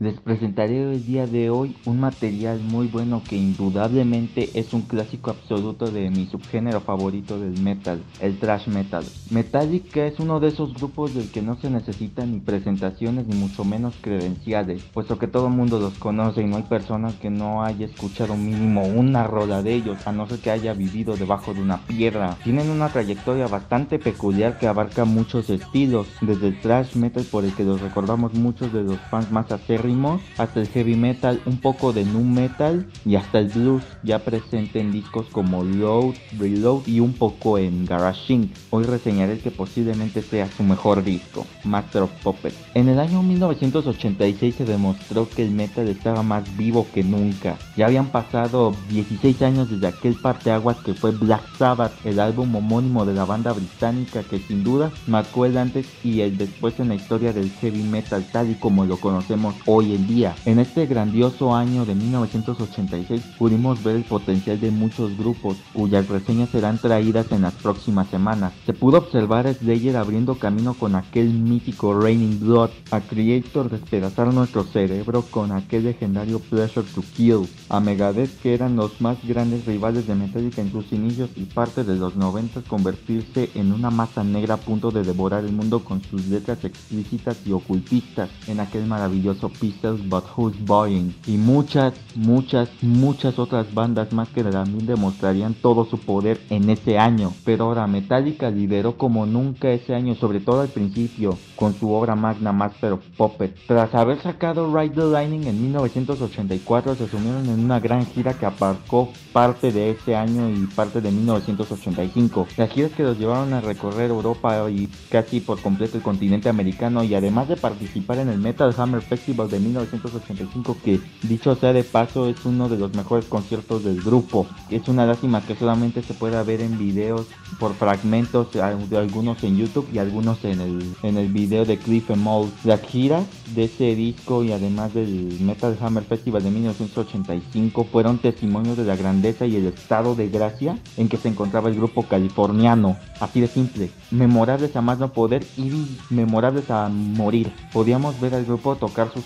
Les 0.00 0.18
presentaré 0.18 0.94
el 0.94 1.04
día 1.04 1.26
de 1.26 1.50
hoy 1.50 1.76
un 1.84 2.00
material 2.00 2.58
muy 2.58 2.86
bueno 2.86 3.22
que 3.28 3.36
indudablemente 3.36 4.48
es 4.54 4.72
un 4.72 4.80
clásico 4.80 5.30
absoluto 5.30 5.90
de 5.90 6.08
mi 6.08 6.24
subgénero 6.24 6.80
favorito 6.80 7.38
del 7.38 7.60
metal, 7.60 8.02
el 8.18 8.38
thrash 8.38 8.68
metal. 8.68 9.04
Metallica 9.30 10.06
es 10.06 10.18
uno 10.18 10.40
de 10.40 10.48
esos 10.48 10.72
grupos 10.72 11.12
del 11.12 11.30
que 11.30 11.42
no 11.42 11.56
se 11.56 11.68
necesitan 11.68 12.32
ni 12.32 12.40
presentaciones 12.40 13.26
ni 13.26 13.36
mucho 13.36 13.62
menos 13.62 13.94
credenciales, 14.00 14.82
puesto 14.84 15.18
que 15.18 15.26
todo 15.26 15.48
el 15.48 15.52
mundo 15.52 15.78
los 15.78 15.98
conoce 15.98 16.40
y 16.40 16.46
no 16.46 16.56
hay 16.56 16.62
persona 16.62 17.12
que 17.20 17.28
no 17.28 17.62
haya 17.62 17.84
escuchado 17.84 18.38
mínimo 18.38 18.84
una 18.84 19.24
rola 19.24 19.62
de 19.62 19.74
ellos, 19.74 20.06
a 20.06 20.12
no 20.12 20.26
ser 20.26 20.38
que 20.38 20.50
haya 20.50 20.72
vivido 20.72 21.14
debajo 21.18 21.52
de 21.52 21.60
una 21.60 21.76
piedra. 21.86 22.38
Tienen 22.42 22.70
una 22.70 22.88
trayectoria 22.88 23.48
bastante 23.48 23.98
peculiar 23.98 24.58
que 24.58 24.66
abarca 24.66 25.04
muchos 25.04 25.50
estilos, 25.50 26.06
desde 26.22 26.48
el 26.48 26.60
thrash 26.62 26.96
metal 26.96 27.24
por 27.30 27.44
el 27.44 27.52
que 27.52 27.64
los 27.64 27.82
recordamos 27.82 28.32
muchos 28.32 28.72
de 28.72 28.82
los 28.82 28.98
fans 29.10 29.30
más 29.30 29.52
acérrimos 29.52 29.89
hasta 30.38 30.60
el 30.60 30.68
heavy 30.68 30.94
metal, 30.94 31.40
un 31.46 31.56
poco 31.56 31.92
de 31.92 32.04
nu 32.04 32.22
metal 32.22 32.86
y 33.04 33.16
hasta 33.16 33.40
el 33.40 33.48
blues 33.48 33.82
ya 34.04 34.20
presente 34.20 34.78
en 34.78 34.92
discos 34.92 35.26
como 35.32 35.64
Load, 35.64 36.14
Reload 36.38 36.86
y 36.86 37.00
un 37.00 37.12
poco 37.12 37.58
en 37.58 37.84
Garage 37.86 38.34
Inc. 38.34 38.52
Hoy 38.70 38.84
reseñaré 38.84 39.32
el 39.32 39.40
que 39.40 39.50
posiblemente 39.50 40.22
sea 40.22 40.48
su 40.56 40.62
mejor 40.62 41.02
disco, 41.02 41.44
Master 41.64 42.02
of 42.02 42.10
Puppets. 42.22 42.56
En 42.74 42.88
el 42.88 43.00
año 43.00 43.22
1986 43.22 44.54
se 44.54 44.64
demostró 44.64 45.28
que 45.28 45.42
el 45.42 45.50
metal 45.50 45.88
estaba 45.88 46.22
más 46.22 46.56
vivo 46.56 46.86
que 46.94 47.02
nunca. 47.02 47.56
Ya 47.76 47.86
habían 47.86 48.06
pasado 48.06 48.72
16 48.90 49.42
años 49.42 49.70
desde 49.70 49.88
aquel 49.88 50.14
parteaguas 50.14 50.76
que 50.78 50.94
fue 50.94 51.10
Black 51.10 51.42
Sabbath, 51.58 51.92
el 52.04 52.20
álbum 52.20 52.54
homónimo 52.54 53.04
de 53.04 53.14
la 53.14 53.24
banda 53.24 53.52
británica 53.52 54.22
que 54.22 54.38
sin 54.38 54.62
duda 54.62 54.92
marcó 55.08 55.46
el 55.46 55.58
antes 55.58 55.86
y 56.04 56.20
el 56.20 56.38
después 56.38 56.78
en 56.78 56.88
la 56.88 56.94
historia 56.94 57.32
del 57.32 57.50
heavy 57.50 57.82
metal 57.82 58.24
tal 58.32 58.50
y 58.50 58.54
como 58.54 58.84
lo 58.84 58.96
conocemos 58.96 59.54
hoy 59.66 59.79
hoy 59.80 59.94
en 59.94 60.06
día. 60.06 60.34
En 60.44 60.58
este 60.58 60.84
grandioso 60.84 61.54
año 61.54 61.86
de 61.86 61.94
1986 61.94 63.22
pudimos 63.38 63.82
ver 63.82 63.96
el 63.96 64.04
potencial 64.04 64.60
de 64.60 64.70
muchos 64.70 65.16
grupos 65.16 65.56
cuyas 65.72 66.06
reseñas 66.06 66.50
serán 66.50 66.76
traídas 66.76 67.32
en 67.32 67.42
las 67.42 67.54
próximas 67.54 68.08
semanas. 68.08 68.52
Se 68.66 68.74
pudo 68.74 68.98
observar 68.98 69.46
a 69.46 69.54
Slayer 69.54 69.96
abriendo 69.96 70.34
camino 70.34 70.74
con 70.74 70.94
aquel 70.96 71.30
mítico 71.30 71.98
Raining 71.98 72.40
Blood, 72.40 72.70
a 72.90 73.00
Creator 73.00 73.70
despedazar 73.70 74.34
nuestro 74.34 74.64
cerebro 74.64 75.22
con 75.22 75.50
aquel 75.50 75.84
legendario 75.84 76.40
Pleasure 76.40 76.86
to 76.94 77.02
Kill, 77.16 77.48
a 77.70 77.80
Megadeth 77.80 78.38
que 78.42 78.52
eran 78.52 78.76
los 78.76 79.00
más 79.00 79.16
grandes 79.26 79.64
rivales 79.64 80.06
de 80.06 80.14
Metallica 80.14 80.60
en 80.60 80.72
sus 80.72 80.92
inicios 80.92 81.30
y 81.36 81.44
parte 81.44 81.84
de 81.84 81.96
los 81.96 82.16
90 82.16 82.60
convertirse 82.68 83.48
en 83.54 83.72
una 83.72 83.90
masa 83.90 84.24
negra 84.24 84.54
a 84.54 84.58
punto 84.58 84.90
de 84.90 85.04
devorar 85.04 85.42
el 85.44 85.52
mundo 85.52 85.82
con 85.82 86.02
sus 86.02 86.26
letras 86.26 86.64
explícitas 86.64 87.38
y 87.46 87.52
ocultistas 87.52 88.28
en 88.46 88.60
aquel 88.60 88.84
maravilloso 88.84 89.48
piso 89.48 89.69
But 90.08 90.24
Who's 90.36 90.58
Buying 90.64 91.14
y 91.26 91.36
muchas, 91.36 91.94
muchas, 92.14 92.68
muchas 92.82 93.38
otras 93.38 93.72
bandas 93.72 94.12
más 94.12 94.28
que 94.28 94.44
también 94.44 94.86
demostrarían 94.86 95.54
todo 95.54 95.84
su 95.84 95.98
poder 95.98 96.40
en 96.50 96.70
ese 96.70 96.98
año. 96.98 97.32
Pero 97.44 97.64
ahora 97.64 97.86
Metallica 97.86 98.50
lideró 98.50 98.96
como 98.96 99.26
nunca 99.26 99.70
ese 99.70 99.94
año, 99.94 100.14
sobre 100.14 100.40
todo 100.40 100.60
al 100.60 100.68
principio, 100.68 101.36
con 101.56 101.74
su 101.74 101.92
obra 101.92 102.14
magna 102.14 102.52
Master 102.52 102.94
of 102.94 103.04
Puppet. 103.16 103.54
Tras 103.66 103.94
haber 103.94 104.20
sacado 104.22 104.74
Ride 104.74 104.94
the 104.94 105.04
Lightning 105.04 105.46
en 105.46 105.62
1984, 105.62 106.94
se 106.94 107.08
sumieron 107.08 107.46
en 107.46 107.60
una 107.60 107.80
gran 107.80 108.06
gira 108.06 108.34
que 108.34 108.46
aparcó 108.46 109.10
parte 109.32 109.72
de 109.72 109.90
ese 109.90 110.16
año 110.16 110.48
y 110.48 110.66
parte 110.66 111.00
de 111.00 111.10
1985. 111.10 112.46
Las 112.56 112.70
giras 112.70 112.92
que 112.92 113.02
los 113.02 113.18
llevaron 113.18 113.52
a 113.52 113.60
recorrer 113.60 114.10
Europa 114.10 114.70
y 114.70 114.88
casi 115.10 115.40
por 115.40 115.60
completo 115.60 115.96
el 115.96 116.02
continente 116.02 116.48
americano 116.48 117.04
y 117.04 117.14
además 117.14 117.48
de 117.48 117.56
participar 117.56 118.18
en 118.18 118.28
el 118.28 118.38
Metal 118.38 118.74
Hammer 118.76 119.02
Festival 119.02 119.49
de 119.50 119.60
1985 119.60 120.76
que 120.84 121.00
dicho 121.22 121.54
sea 121.54 121.72
de 121.72 121.84
paso 121.84 122.28
es 122.28 122.44
uno 122.44 122.68
de 122.68 122.78
los 122.78 122.94
mejores 122.94 123.26
conciertos 123.26 123.84
del 123.84 124.00
grupo. 124.00 124.46
Es 124.70 124.88
una 124.88 125.06
lástima 125.06 125.42
que 125.42 125.56
solamente 125.56 126.02
se 126.02 126.14
pueda 126.14 126.42
ver 126.42 126.60
en 126.60 126.78
videos 126.78 127.26
por 127.58 127.74
fragmentos, 127.74 128.54
algunos 128.56 129.42
en 129.44 129.56
YouTube 129.56 129.88
y 129.92 129.98
algunos 129.98 130.44
en 130.44 130.60
el, 130.60 130.94
en 131.02 131.16
el 131.16 131.28
video 131.28 131.64
de 131.64 131.78
Cliff 131.78 132.10
Mold. 132.10 132.50
Las 132.64 132.80
giras 132.82 133.24
de 133.54 133.64
ese 133.64 133.94
disco 133.94 134.44
y 134.44 134.52
además 134.52 134.94
del 134.94 135.38
Metal 135.40 135.76
Hammer 135.80 136.04
Festival 136.04 136.42
de 136.42 136.50
1985 136.50 137.84
fueron 137.84 138.18
testimonios 138.18 138.76
de 138.76 138.84
la 138.84 138.96
grandeza 138.96 139.46
y 139.46 139.56
el 139.56 139.66
estado 139.66 140.14
de 140.14 140.28
gracia 140.28 140.78
en 140.96 141.08
que 141.08 141.16
se 141.16 141.28
encontraba 141.28 141.68
el 141.68 141.76
grupo 141.76 142.04
californiano. 142.04 142.96
Así 143.20 143.40
de 143.40 143.48
simple, 143.48 143.90
memorables 144.10 144.76
a 144.76 144.80
más 144.80 144.98
no 144.98 145.12
poder 145.12 145.44
y 145.56 145.70
memorables 146.10 146.70
a 146.70 146.88
morir. 146.88 147.52
Podíamos 147.72 148.20
ver 148.20 148.34
al 148.34 148.44
grupo 148.44 148.76
tocar 148.76 149.12
sus 149.12 149.24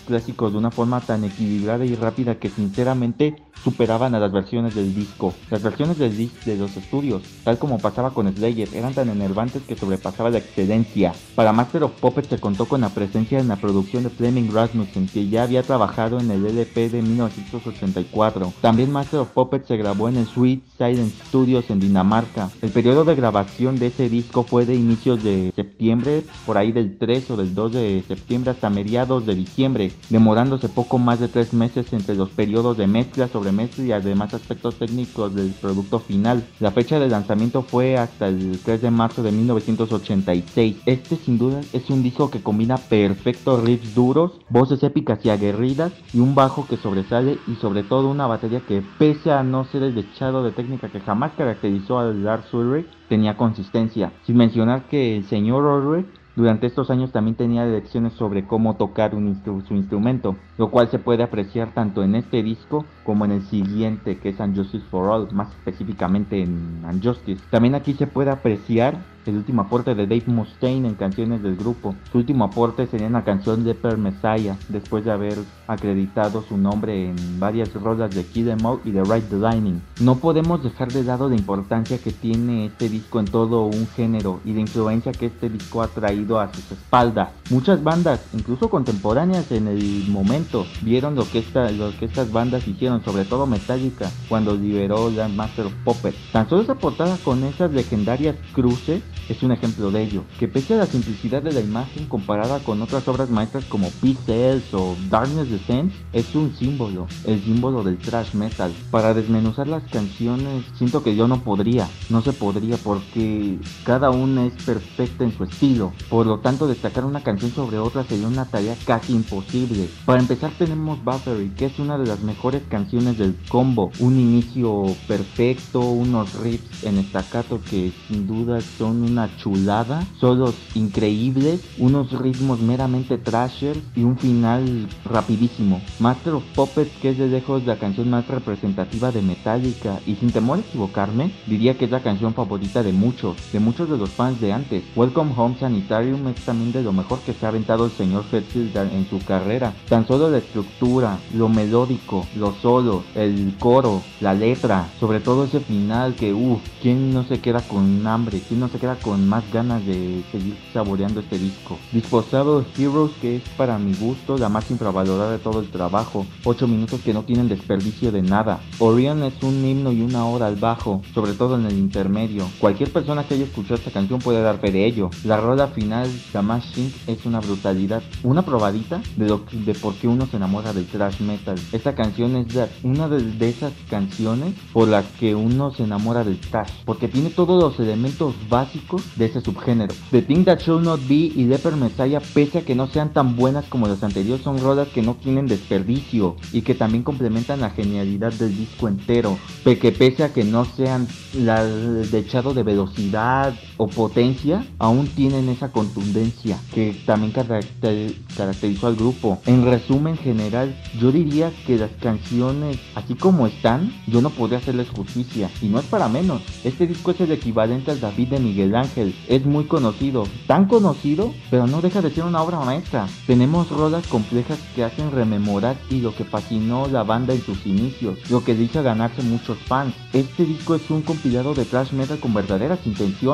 de 0.50 0.58
una 0.58 0.70
forma 0.70 1.06
tan 1.06 1.24
equilibrada 1.24 1.84
y 1.84 1.94
rápida 1.96 2.38
que 2.38 2.50
sinceramente 2.50 3.43
superaban 3.64 4.14
a 4.14 4.20
las 4.20 4.30
versiones 4.30 4.74
del 4.74 4.94
disco. 4.94 5.32
Las 5.50 5.62
versiones 5.62 5.98
del 5.98 6.16
disco 6.16 6.38
de 6.44 6.56
los 6.56 6.76
estudios, 6.76 7.22
tal 7.42 7.58
como 7.58 7.78
pasaba 7.78 8.10
con 8.10 8.32
Slayer, 8.32 8.68
eran 8.74 8.92
tan 8.92 9.08
enervantes 9.08 9.62
que 9.62 9.74
sobrepasaba 9.74 10.30
la 10.30 10.38
excedencia. 10.38 11.14
Para 11.34 11.52
Master 11.52 11.84
of 11.84 11.92
Puppets 12.00 12.28
se 12.28 12.38
contó 12.38 12.66
con 12.66 12.82
la 12.82 12.90
presencia 12.90 13.38
en 13.38 13.48
la 13.48 13.56
producción 13.56 14.04
de 14.04 14.10
Fleming 14.10 14.50
Rasmussen, 14.52 15.08
que 15.08 15.28
ya 15.28 15.44
había 15.44 15.62
trabajado 15.62 16.20
en 16.20 16.30
el 16.30 16.44
LP 16.44 16.90
de 16.90 17.02
1984. 17.02 18.52
También 18.60 18.92
Master 18.92 19.20
of 19.20 19.30
Puppets 19.30 19.68
se 19.68 19.76
grabó 19.78 20.08
en 20.08 20.16
el 20.18 20.26
Sweet 20.26 20.62
Silent 20.76 21.14
Studios 21.28 21.70
en 21.70 21.80
Dinamarca. 21.80 22.50
El 22.60 22.70
periodo 22.70 23.04
de 23.04 23.14
grabación 23.14 23.78
de 23.78 23.86
ese 23.86 24.08
disco 24.08 24.42
fue 24.42 24.66
de 24.66 24.74
inicios 24.74 25.22
de 25.22 25.52
septiembre, 25.56 26.22
por 26.44 26.58
ahí 26.58 26.72
del 26.72 26.98
3 26.98 27.30
o 27.30 27.36
del 27.36 27.54
2 27.54 27.72
de 27.72 28.04
septiembre 28.06 28.50
hasta 28.50 28.68
mediados 28.68 29.24
de 29.26 29.34
diciembre, 29.34 29.92
demorándose 30.10 30.68
poco 30.68 30.98
más 30.98 31.20
de 31.20 31.28
tres 31.28 31.52
meses 31.52 31.92
entre 31.92 32.14
los 32.14 32.30
periodos 32.30 32.76
de 32.76 32.86
mezcla 32.86 33.28
sobre 33.28 33.52
y 33.78 33.92
además 33.92 34.34
aspectos 34.34 34.78
técnicos 34.78 35.34
del 35.34 35.52
producto 35.60 36.00
final. 36.00 36.44
La 36.58 36.72
fecha 36.72 36.98
de 36.98 37.08
lanzamiento 37.08 37.62
fue 37.62 37.96
hasta 37.96 38.26
el 38.26 38.58
3 38.58 38.82
de 38.82 38.90
marzo 38.90 39.22
de 39.22 39.30
1986. 39.30 40.76
Este 40.86 41.16
sin 41.16 41.38
duda 41.38 41.60
es 41.72 41.88
un 41.90 42.02
disco 42.02 42.30
que 42.30 42.42
combina 42.42 42.76
perfectos 42.76 43.62
riffs 43.62 43.94
duros, 43.94 44.32
voces 44.50 44.82
épicas 44.82 45.24
y 45.24 45.30
aguerridas 45.30 45.92
y 46.12 46.18
un 46.18 46.34
bajo 46.34 46.66
que 46.66 46.76
sobresale 46.76 47.38
y 47.46 47.54
sobre 47.56 47.84
todo 47.84 48.08
una 48.08 48.26
batería 48.26 48.60
que 48.60 48.82
pese 48.98 49.30
a 49.30 49.42
no 49.44 49.64
ser 49.64 49.84
el 49.84 49.94
dechado 49.94 50.42
de 50.42 50.50
técnica 50.50 50.88
que 50.88 51.00
jamás 51.00 51.32
caracterizó 51.36 51.98
a 51.98 52.04
Lars 52.06 52.52
Ulrich, 52.52 52.88
tenía 53.08 53.36
consistencia. 53.36 54.12
Sin 54.26 54.36
mencionar 54.36 54.88
que 54.88 55.16
el 55.16 55.24
señor 55.24 55.64
Ulrich 55.64 56.23
durante 56.36 56.66
estos 56.66 56.90
años 56.90 57.12
también 57.12 57.36
tenía 57.36 57.64
lecciones 57.64 58.12
sobre 58.14 58.44
cómo 58.44 58.74
tocar 58.74 59.12
su 59.12 59.74
instrumento, 59.74 60.36
lo 60.58 60.70
cual 60.70 60.88
se 60.88 60.98
puede 60.98 61.22
apreciar 61.22 61.72
tanto 61.72 62.02
en 62.02 62.16
este 62.16 62.42
disco 62.42 62.84
como 63.04 63.24
en 63.24 63.32
el 63.32 63.42
siguiente 63.42 64.18
que 64.18 64.30
es 64.30 64.40
Unjustice 64.40 64.84
for 64.90 65.08
All, 65.08 65.32
más 65.32 65.48
específicamente 65.50 66.42
en 66.42 66.84
Unjustice. 66.84 67.42
También 67.50 67.74
aquí 67.74 67.94
se 67.94 68.06
puede 68.06 68.30
apreciar 68.30 68.96
el 69.30 69.36
último 69.36 69.62
aporte 69.62 69.94
de 69.94 70.06
Dave 70.06 70.24
Mustaine 70.26 70.88
en 70.88 70.94
canciones 70.94 71.42
del 71.42 71.56
grupo. 71.56 71.94
Su 72.10 72.18
último 72.18 72.44
aporte 72.44 72.86
sería 72.86 73.06
en 73.06 73.12
la 73.14 73.24
canción 73.24 73.64
Per 73.64 73.96
Messiah, 73.96 74.56
después 74.68 75.04
de 75.04 75.12
haber 75.12 75.38
acreditado 75.66 76.42
su 76.42 76.56
nombre 76.56 77.10
en 77.10 77.40
varias 77.40 77.72
rolas 77.74 78.14
de 78.14 78.24
Kid 78.24 78.48
Em 78.48 78.58
y 78.84 78.90
de 78.90 79.02
Ride 79.02 79.28
the 79.30 79.36
Lightning. 79.36 79.80
No 80.00 80.16
podemos 80.16 80.62
dejar 80.62 80.92
de 80.92 81.02
lado 81.02 81.28
la 81.28 81.36
importancia 81.36 81.98
que 81.98 82.12
tiene 82.12 82.66
este 82.66 82.88
disco 82.88 83.20
en 83.20 83.26
todo 83.26 83.66
un 83.66 83.86
género 83.88 84.40
y 84.44 84.52
la 84.52 84.60
influencia 84.60 85.12
que 85.12 85.26
este 85.26 85.48
disco 85.48 85.82
ha 85.82 85.88
traído 85.88 86.40
a 86.40 86.52
sus 86.52 86.72
espaldas. 86.72 87.30
Muchas 87.50 87.82
bandas, 87.82 88.24
incluso 88.32 88.70
contemporáneas 88.70 89.50
en 89.52 89.68
el 89.68 90.06
momento, 90.08 90.66
vieron 90.82 91.14
lo 91.14 91.28
que, 91.28 91.38
esta, 91.38 91.70
lo 91.70 91.96
que 91.98 92.06
estas 92.06 92.32
bandas 92.32 92.66
hicieron, 92.66 93.04
sobre 93.04 93.24
todo 93.24 93.46
Metallica, 93.46 94.10
cuando 94.28 94.54
liberó 94.54 95.10
la 95.10 95.28
Master 95.28 95.66
of 95.66 95.74
Puppets. 95.84 96.32
Tan 96.32 96.48
solo 96.48 96.62
esa 96.62 96.74
portada 96.74 97.16
con 97.24 97.44
esas 97.44 97.72
legendarias 97.72 98.36
cruces 98.54 99.02
es 99.28 99.42
un 99.42 99.52
ejemplo 99.52 99.90
de 99.90 100.02
ello, 100.02 100.24
que 100.38 100.48
pese 100.48 100.74
a 100.74 100.78
la 100.78 100.86
simplicidad 100.86 101.42
de 101.42 101.52
la 101.52 101.60
imagen 101.60 102.06
comparada 102.06 102.60
con 102.60 102.82
otras 102.82 103.06
obras 103.08 103.30
maestras 103.30 103.64
como 103.64 103.90
Peace 104.00 104.62
o 104.72 104.96
Darkness 105.10 105.50
Descent, 105.50 105.92
es 106.12 106.34
un 106.34 106.54
símbolo, 106.54 107.06
el 107.24 107.42
símbolo 107.42 107.82
del 107.82 107.98
thrash 107.98 108.34
metal. 108.34 108.72
Para 108.90 109.14
desmenuzar 109.14 109.68
las 109.68 109.82
canciones, 109.84 110.64
siento 110.76 111.02
que 111.02 111.16
yo 111.16 111.28
no 111.28 111.42
podría, 111.42 111.88
no 112.10 112.22
se 112.22 112.32
podría 112.32 112.76
porque 112.78 113.58
cada 113.84 114.10
una 114.10 114.46
es 114.46 114.54
perfecta 114.64 115.24
en 115.24 115.36
su 115.36 115.44
estilo, 115.44 115.92
por 116.08 116.26
lo 116.26 116.40
tanto 116.40 116.66
destacar 116.66 117.04
una 117.04 117.22
canción 117.22 117.50
sobre 117.52 117.78
otra 117.78 118.04
sería 118.04 118.28
una 118.28 118.44
tarea 118.44 118.76
casi 118.86 119.14
imposible. 119.14 119.88
Para 120.04 120.20
empezar 120.20 120.52
tenemos 120.58 121.02
Battery, 121.04 121.50
que 121.56 121.66
es 121.66 121.78
una 121.78 121.98
de 121.98 122.06
las 122.06 122.20
mejores 122.20 122.62
canciones 122.68 123.18
del 123.18 123.36
combo, 123.48 123.90
un 123.98 124.18
inicio 124.18 124.84
perfecto, 125.06 125.80
unos 125.80 126.34
riffs 126.40 126.84
en 126.84 126.98
estacato 126.98 127.60
que 127.70 127.92
sin 128.08 128.26
duda 128.26 128.60
son 128.60 129.03
una 129.04 129.34
chulada, 129.36 130.06
solos 130.18 130.54
increíbles, 130.74 131.60
unos 131.78 132.12
ritmos 132.12 132.60
meramente 132.60 133.18
trasher 133.18 133.76
y 133.94 134.02
un 134.02 134.18
final 134.18 134.88
rapidísimo. 135.04 135.80
Master 135.98 136.34
of 136.34 136.44
Puppets, 136.54 136.90
que 137.00 137.10
es 137.10 137.18
de 137.18 137.28
lejos 137.28 137.64
la 137.64 137.78
canción 137.78 138.10
más 138.10 138.26
representativa 138.28 139.12
de 139.12 139.22
Metallica 139.22 140.00
y 140.06 140.14
sin 140.16 140.30
temor 140.30 140.58
a 140.58 140.60
equivocarme, 140.62 141.32
diría 141.46 141.76
que 141.76 141.84
es 141.86 141.90
la 141.90 142.02
canción 142.02 142.34
favorita 142.34 142.82
de 142.82 142.92
muchos, 142.92 143.36
de 143.52 143.60
muchos 143.60 143.88
de 143.88 143.96
los 143.96 144.10
fans 144.10 144.40
de 144.40 144.52
antes. 144.52 144.84
Welcome 144.96 145.32
Home 145.36 145.56
Sanitarium 145.58 146.26
es 146.28 146.36
también 146.44 146.72
de 146.72 146.82
lo 146.82 146.92
mejor 146.92 147.20
que 147.20 147.34
se 147.34 147.46
ha 147.46 147.50
aventado 147.50 147.84
el 147.86 147.92
señor 147.92 148.24
Hetfield 148.30 148.76
en 148.76 149.06
su 149.08 149.18
carrera. 149.24 149.72
Tan 149.88 150.06
solo 150.06 150.30
la 150.30 150.38
estructura, 150.38 151.18
lo 151.34 151.48
melódico, 151.48 152.26
los 152.36 152.56
solos, 152.56 153.04
el 153.14 153.54
coro, 153.58 154.02
la 154.20 154.34
letra, 154.34 154.88
sobre 155.00 155.20
todo 155.20 155.44
ese 155.44 155.60
final 155.60 156.14
que 156.14 156.32
uff, 156.32 156.60
¿quién 156.82 157.12
no 157.12 157.24
se 157.24 157.40
queda 157.40 157.60
con 157.60 158.06
hambre? 158.06 158.40
¿Quién 158.46 158.60
no 158.60 158.68
se 158.68 158.78
queda 158.78 158.93
con 158.96 159.28
más 159.28 159.44
ganas 159.52 159.84
de 159.86 160.22
seguir 160.30 160.56
saboreando 160.72 161.20
este 161.20 161.38
disco. 161.38 161.78
Disposado 161.92 162.64
Heroes, 162.76 163.12
que 163.20 163.36
es 163.36 163.42
para 163.56 163.78
mi 163.78 163.94
gusto 163.94 164.38
la 164.38 164.48
más 164.48 164.70
infravalorada 164.70 165.32
de 165.32 165.38
todo 165.38 165.60
el 165.60 165.70
trabajo. 165.70 166.26
8 166.44 166.68
minutos 166.68 167.00
que 167.00 167.14
no 167.14 167.24
tienen 167.24 167.48
desperdicio 167.48 168.12
de 168.12 168.22
nada. 168.22 168.60
Orion 168.78 169.22
es 169.22 169.42
un 169.42 169.64
himno 169.64 169.92
y 169.92 170.02
una 170.02 170.26
hora 170.26 170.46
al 170.46 170.56
bajo, 170.56 171.02
sobre 171.14 171.32
todo 171.32 171.56
en 171.56 171.66
el 171.66 171.78
intermedio. 171.78 172.46
Cualquier 172.58 172.92
persona 172.92 173.24
que 173.24 173.34
haya 173.34 173.44
escuchado 173.44 173.76
esta 173.76 173.90
canción 173.90 174.20
puede 174.20 174.42
dar 174.42 174.58
fe 174.58 174.70
de 174.70 174.86
ello. 174.86 175.10
La 175.24 175.36
rola 175.36 175.68
final, 175.68 176.08
Smash 176.32 176.74
Shink, 176.74 176.94
es 177.06 177.26
una 177.26 177.40
brutalidad. 177.40 178.02
Una 178.22 178.42
probadita 178.42 179.00
de, 179.16 179.28
lo, 179.28 179.44
de 179.52 179.74
por 179.74 179.94
qué 179.94 180.08
uno 180.08 180.26
se 180.26 180.36
enamora 180.36 180.72
del 180.72 180.86
thrash 180.86 181.20
metal. 181.20 181.58
Esta 181.72 181.94
canción 181.94 182.36
es 182.36 182.46
una 182.82 183.08
de, 183.08 183.22
de 183.22 183.48
esas 183.48 183.72
canciones 183.88 184.54
por 184.72 184.88
las 184.88 185.04
que 185.18 185.34
uno 185.34 185.72
se 185.72 185.84
enamora 185.84 186.24
del 186.24 186.38
thrash. 186.38 186.70
Porque 186.84 187.08
tiene 187.08 187.30
todos 187.30 187.62
los 187.62 187.80
elementos 187.80 188.34
básicos 188.48 188.83
de 189.16 189.26
ese 189.26 189.40
subgénero. 189.40 189.94
The 190.10 190.22
Thing 190.22 190.44
That 190.44 190.60
Should 190.60 190.84
Not 190.84 191.00
Be 191.08 191.32
y 191.34 191.44
Leper 191.44 191.76
Messiah, 191.76 192.20
pese 192.34 192.58
a 192.58 192.64
que 192.64 192.74
no 192.74 192.86
sean 192.86 193.12
tan 193.12 193.36
buenas 193.36 193.64
como 193.66 193.88
las 193.88 194.02
anteriores, 194.02 194.44
son 194.44 194.60
rodas 194.60 194.88
que 194.88 195.02
no 195.02 195.14
tienen 195.14 195.46
desperdicio 195.46 196.36
y 196.52 196.62
que 196.62 196.74
también 196.74 197.02
complementan 197.02 197.60
la 197.60 197.70
genialidad 197.70 198.32
del 198.32 198.56
disco 198.56 198.88
entero. 198.88 199.38
Que 199.64 199.92
pese 199.92 200.24
a 200.24 200.32
que 200.32 200.44
no 200.44 200.64
sean 200.64 201.06
la 201.34 201.64
dechado 201.64 202.54
de 202.54 202.62
velocidad 202.62 203.54
o 203.76 203.88
potencia, 203.88 204.64
aún 204.78 205.08
tienen 205.08 205.48
esa 205.48 205.72
contundencia 205.72 206.58
que 206.72 206.96
también 207.04 207.32
caracterizó 207.32 208.86
al 208.86 208.96
grupo. 208.96 209.40
En 209.46 209.64
resumen 209.64 210.16
general, 210.16 210.74
yo 211.00 211.12
diría 211.12 211.52
que 211.66 211.76
las 211.76 211.90
canciones, 212.00 212.78
así 212.94 213.14
como 213.14 213.46
están, 213.46 213.92
yo 214.06 214.20
no 214.20 214.30
podría 214.30 214.58
hacerles 214.58 214.88
justicia. 214.90 215.50
Y 215.60 215.66
no 215.66 215.78
es 215.78 215.86
para 215.86 216.08
menos. 216.08 216.42
Este 216.62 216.86
disco 216.86 217.10
es 217.10 217.20
el 217.20 217.32
equivalente 217.32 217.90
al 217.90 218.00
David 218.00 218.28
de 218.28 218.40
Miguel 218.40 218.73
Ángel. 218.76 219.14
Es 219.28 219.44
muy 219.44 219.64
conocido, 219.64 220.26
tan 220.46 220.66
conocido, 220.66 221.32
pero 221.50 221.66
no 221.66 221.80
deja 221.80 222.00
de 222.00 222.10
ser 222.10 222.24
una 222.24 222.42
obra 222.42 222.60
maestra. 222.60 223.06
Tenemos 223.26 223.70
rolas 223.70 224.06
complejas 224.06 224.58
que 224.74 224.84
hacen 224.84 225.10
rememorar 225.10 225.76
y 225.90 226.00
lo 226.00 226.14
que 226.14 226.24
fascinó 226.24 226.88
la 226.88 227.02
banda 227.02 227.34
en 227.34 227.42
sus 227.42 227.66
inicios, 227.66 228.18
lo 228.30 228.44
que 228.44 228.54
dice 228.54 228.82
ganarse 228.82 229.22
muchos 229.22 229.58
fans. 229.58 229.94
Este 230.12 230.44
disco 230.44 230.74
es 230.74 230.90
un 230.90 231.02
compilado 231.02 231.54
de 231.54 231.64
thrash 231.64 231.92
metal 231.92 232.18
con 232.18 232.34
verdaderas 232.34 232.80
intenciones 232.86 233.24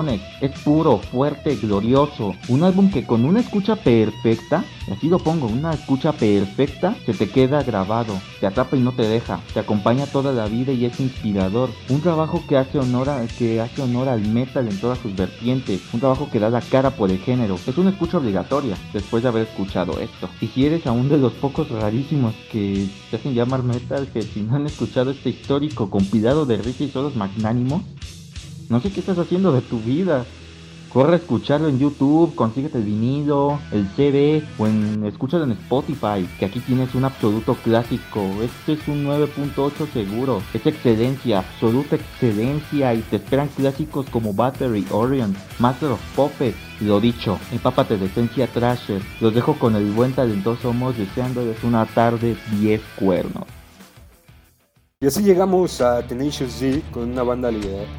es 0.40 0.50
puro, 0.60 0.98
fuerte, 0.98 1.56
glorioso. 1.56 2.34
Un 2.48 2.62
álbum 2.62 2.90
que 2.90 3.06
con 3.06 3.24
una 3.24 3.40
escucha 3.40 3.76
perfecta, 3.76 4.64
así 4.92 5.08
lo 5.08 5.18
pongo, 5.18 5.46
una 5.46 5.72
escucha 5.72 6.12
perfecta, 6.12 6.96
se 7.06 7.14
te 7.14 7.28
queda 7.28 7.62
grabado, 7.62 8.18
te 8.40 8.46
atrapa 8.46 8.76
y 8.76 8.80
no 8.80 8.92
te 8.92 9.02
deja, 9.02 9.40
te 9.52 9.60
acompaña 9.60 10.06
toda 10.06 10.32
la 10.32 10.46
vida 10.46 10.72
y 10.72 10.84
es 10.84 10.98
inspirador. 11.00 11.70
Un 11.88 12.00
trabajo 12.00 12.42
que 12.48 12.56
hace 12.56 12.78
honor, 12.78 13.08
a, 13.10 13.26
que 13.26 13.60
hace 13.60 13.82
honor 13.82 14.08
al 14.08 14.20
metal 14.22 14.68
en 14.68 14.80
todas 14.80 14.98
sus 14.98 15.14
vertientes, 15.14 15.80
un 15.92 16.00
trabajo 16.00 16.28
que 16.30 16.40
da 16.40 16.50
la 16.50 16.60
cara 16.60 16.90
por 16.90 17.10
el 17.10 17.18
género. 17.18 17.58
Es 17.66 17.78
una 17.78 17.90
escucha 17.90 18.18
obligatoria 18.18 18.76
después 18.92 19.22
de 19.22 19.28
haber 19.28 19.46
escuchado 19.46 19.98
esto. 20.00 20.28
Y 20.40 20.48
si 20.48 20.66
eres 20.66 20.86
aún 20.86 21.08
de 21.08 21.18
los 21.18 21.32
pocos 21.34 21.68
rarísimos 21.70 22.34
que 22.50 22.86
se 23.10 23.16
hacen 23.16 23.34
llamar 23.34 23.62
metal, 23.62 24.08
que 24.12 24.22
si 24.22 24.40
no 24.40 24.56
han 24.56 24.66
escuchado 24.66 25.10
este 25.10 25.30
histórico 25.30 25.90
compilado 25.90 26.46
de 26.46 26.56
risas 26.56 26.80
y 26.82 26.90
solos 26.90 27.16
magnánimos, 27.16 27.82
no 28.68 28.80
sé 28.80 28.90
qué 28.92 29.00
estás 29.00 29.18
haciendo 29.18 29.52
de 29.52 29.62
tu 29.62 29.80
vida. 29.80 30.24
Corre 30.92 31.12
a 31.12 31.16
escucharlo 31.18 31.68
en 31.68 31.78
YouTube, 31.78 32.34
consíguete 32.34 32.78
el 32.78 32.84
vinilo, 32.84 33.60
el 33.70 33.88
CD 33.94 34.42
o 34.58 34.66
en, 34.66 35.04
escúchalo 35.04 35.44
en 35.44 35.52
Spotify, 35.52 36.28
que 36.36 36.46
aquí 36.46 36.58
tienes 36.58 36.96
un 36.96 37.04
absoluto 37.04 37.54
clásico. 37.54 38.20
Este 38.42 38.72
es 38.72 38.88
un 38.88 39.04
9.8 39.04 39.88
seguro. 39.92 40.42
Es 40.52 40.66
excelencia, 40.66 41.38
absoluta 41.38 41.94
excelencia 41.94 42.92
y 42.92 43.02
te 43.02 43.16
esperan 43.16 43.46
clásicos 43.48 44.06
como 44.10 44.34
Battery, 44.34 44.84
Orion, 44.90 45.36
Master 45.60 45.90
of 45.92 46.00
Puppets. 46.16 46.58
Lo 46.80 47.00
dicho, 47.00 47.38
empápate 47.52 47.96
de 47.96 48.06
esencia 48.06 48.48
Trasher. 48.48 49.00
Los 49.20 49.32
dejo 49.32 49.54
con 49.54 49.76
el 49.76 49.92
buen 49.92 50.12
talentoso 50.12 50.72
Moss 50.72 50.98
deseándoles 50.98 51.62
una 51.62 51.86
tarde 51.86 52.36
10 52.58 52.80
cuernos. 52.96 53.59
Y 55.02 55.06
así 55.06 55.22
llegamos 55.22 55.80
a 55.80 56.06
Tenacious 56.06 56.60
D 56.60 56.82
con 56.92 57.12
una 57.12 57.22
banda 57.22 57.50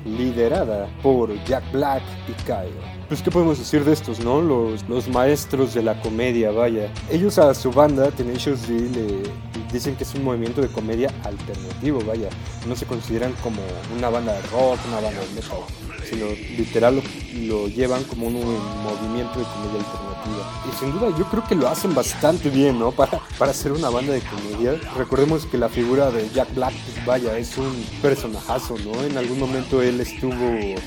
liderada 0.05 0.87
por 1.01 1.33
Jack 1.45 1.63
Black 1.71 2.03
y 2.29 2.33
Kyle. 2.43 2.79
Pues 3.07 3.23
qué 3.23 3.31
podemos 3.31 3.57
decir 3.57 3.83
de 3.83 3.91
estos, 3.91 4.19
¿no? 4.19 4.39
Los, 4.39 4.87
los 4.87 5.07
maestros 5.07 5.73
de 5.73 5.81
la 5.81 5.99
comedia, 5.99 6.51
vaya. 6.51 6.93
Ellos 7.09 7.39
a 7.39 7.55
su 7.55 7.71
banda, 7.71 8.11
Tenacious 8.11 8.67
D, 8.67 8.73
le 8.81 9.60
dicen 9.71 9.95
que 9.95 10.03
es 10.03 10.13
un 10.15 10.23
movimiento 10.23 10.61
de 10.61 10.67
comedia 10.67 11.09
alternativo, 11.23 11.99
vaya. 12.05 12.29
No 12.67 12.75
se 12.75 12.85
consideran 12.85 13.33
como 13.43 13.61
una 13.95 14.09
banda 14.09 14.33
de 14.33 14.41
rock, 14.43 14.79
una 14.87 14.99
banda 14.99 15.21
de 15.21 15.33
metal, 15.35 15.59
sino 16.09 16.25
literal 16.57 16.95
lo, 16.95 17.01
lo 17.47 17.67
llevan 17.67 18.03
como 18.03 18.27
un 18.27 18.33
movimiento 18.33 19.39
de 19.39 19.45
comedia 19.45 19.79
alternativa. 19.79 20.11
Y 20.71 20.77
sin 20.77 20.91
duda 20.91 21.15
yo 21.17 21.25
creo 21.25 21.43
que 21.47 21.55
lo 21.55 21.67
hacen 21.67 21.95
bastante 21.95 22.49
bien, 22.49 22.77
¿no? 22.77 22.91
Para, 22.91 23.19
para 23.39 23.53
ser 23.53 23.71
una 23.71 23.89
banda 23.89 24.13
de 24.13 24.21
comedia. 24.21 24.79
Recordemos 24.95 25.45
que 25.45 25.57
la 25.57 25.69
figura 25.69 26.11
de 26.11 26.29
Jack 26.29 26.53
Black, 26.53 26.73
pues 26.73 27.05
vaya, 27.05 27.37
es 27.37 27.57
un 27.57 27.73
personajazo, 28.01 28.77
¿no? 28.79 29.03
En 29.03 29.17
algún 29.17 29.39
momento 29.39 29.81
él 29.81 29.99
estuvo 29.99 30.35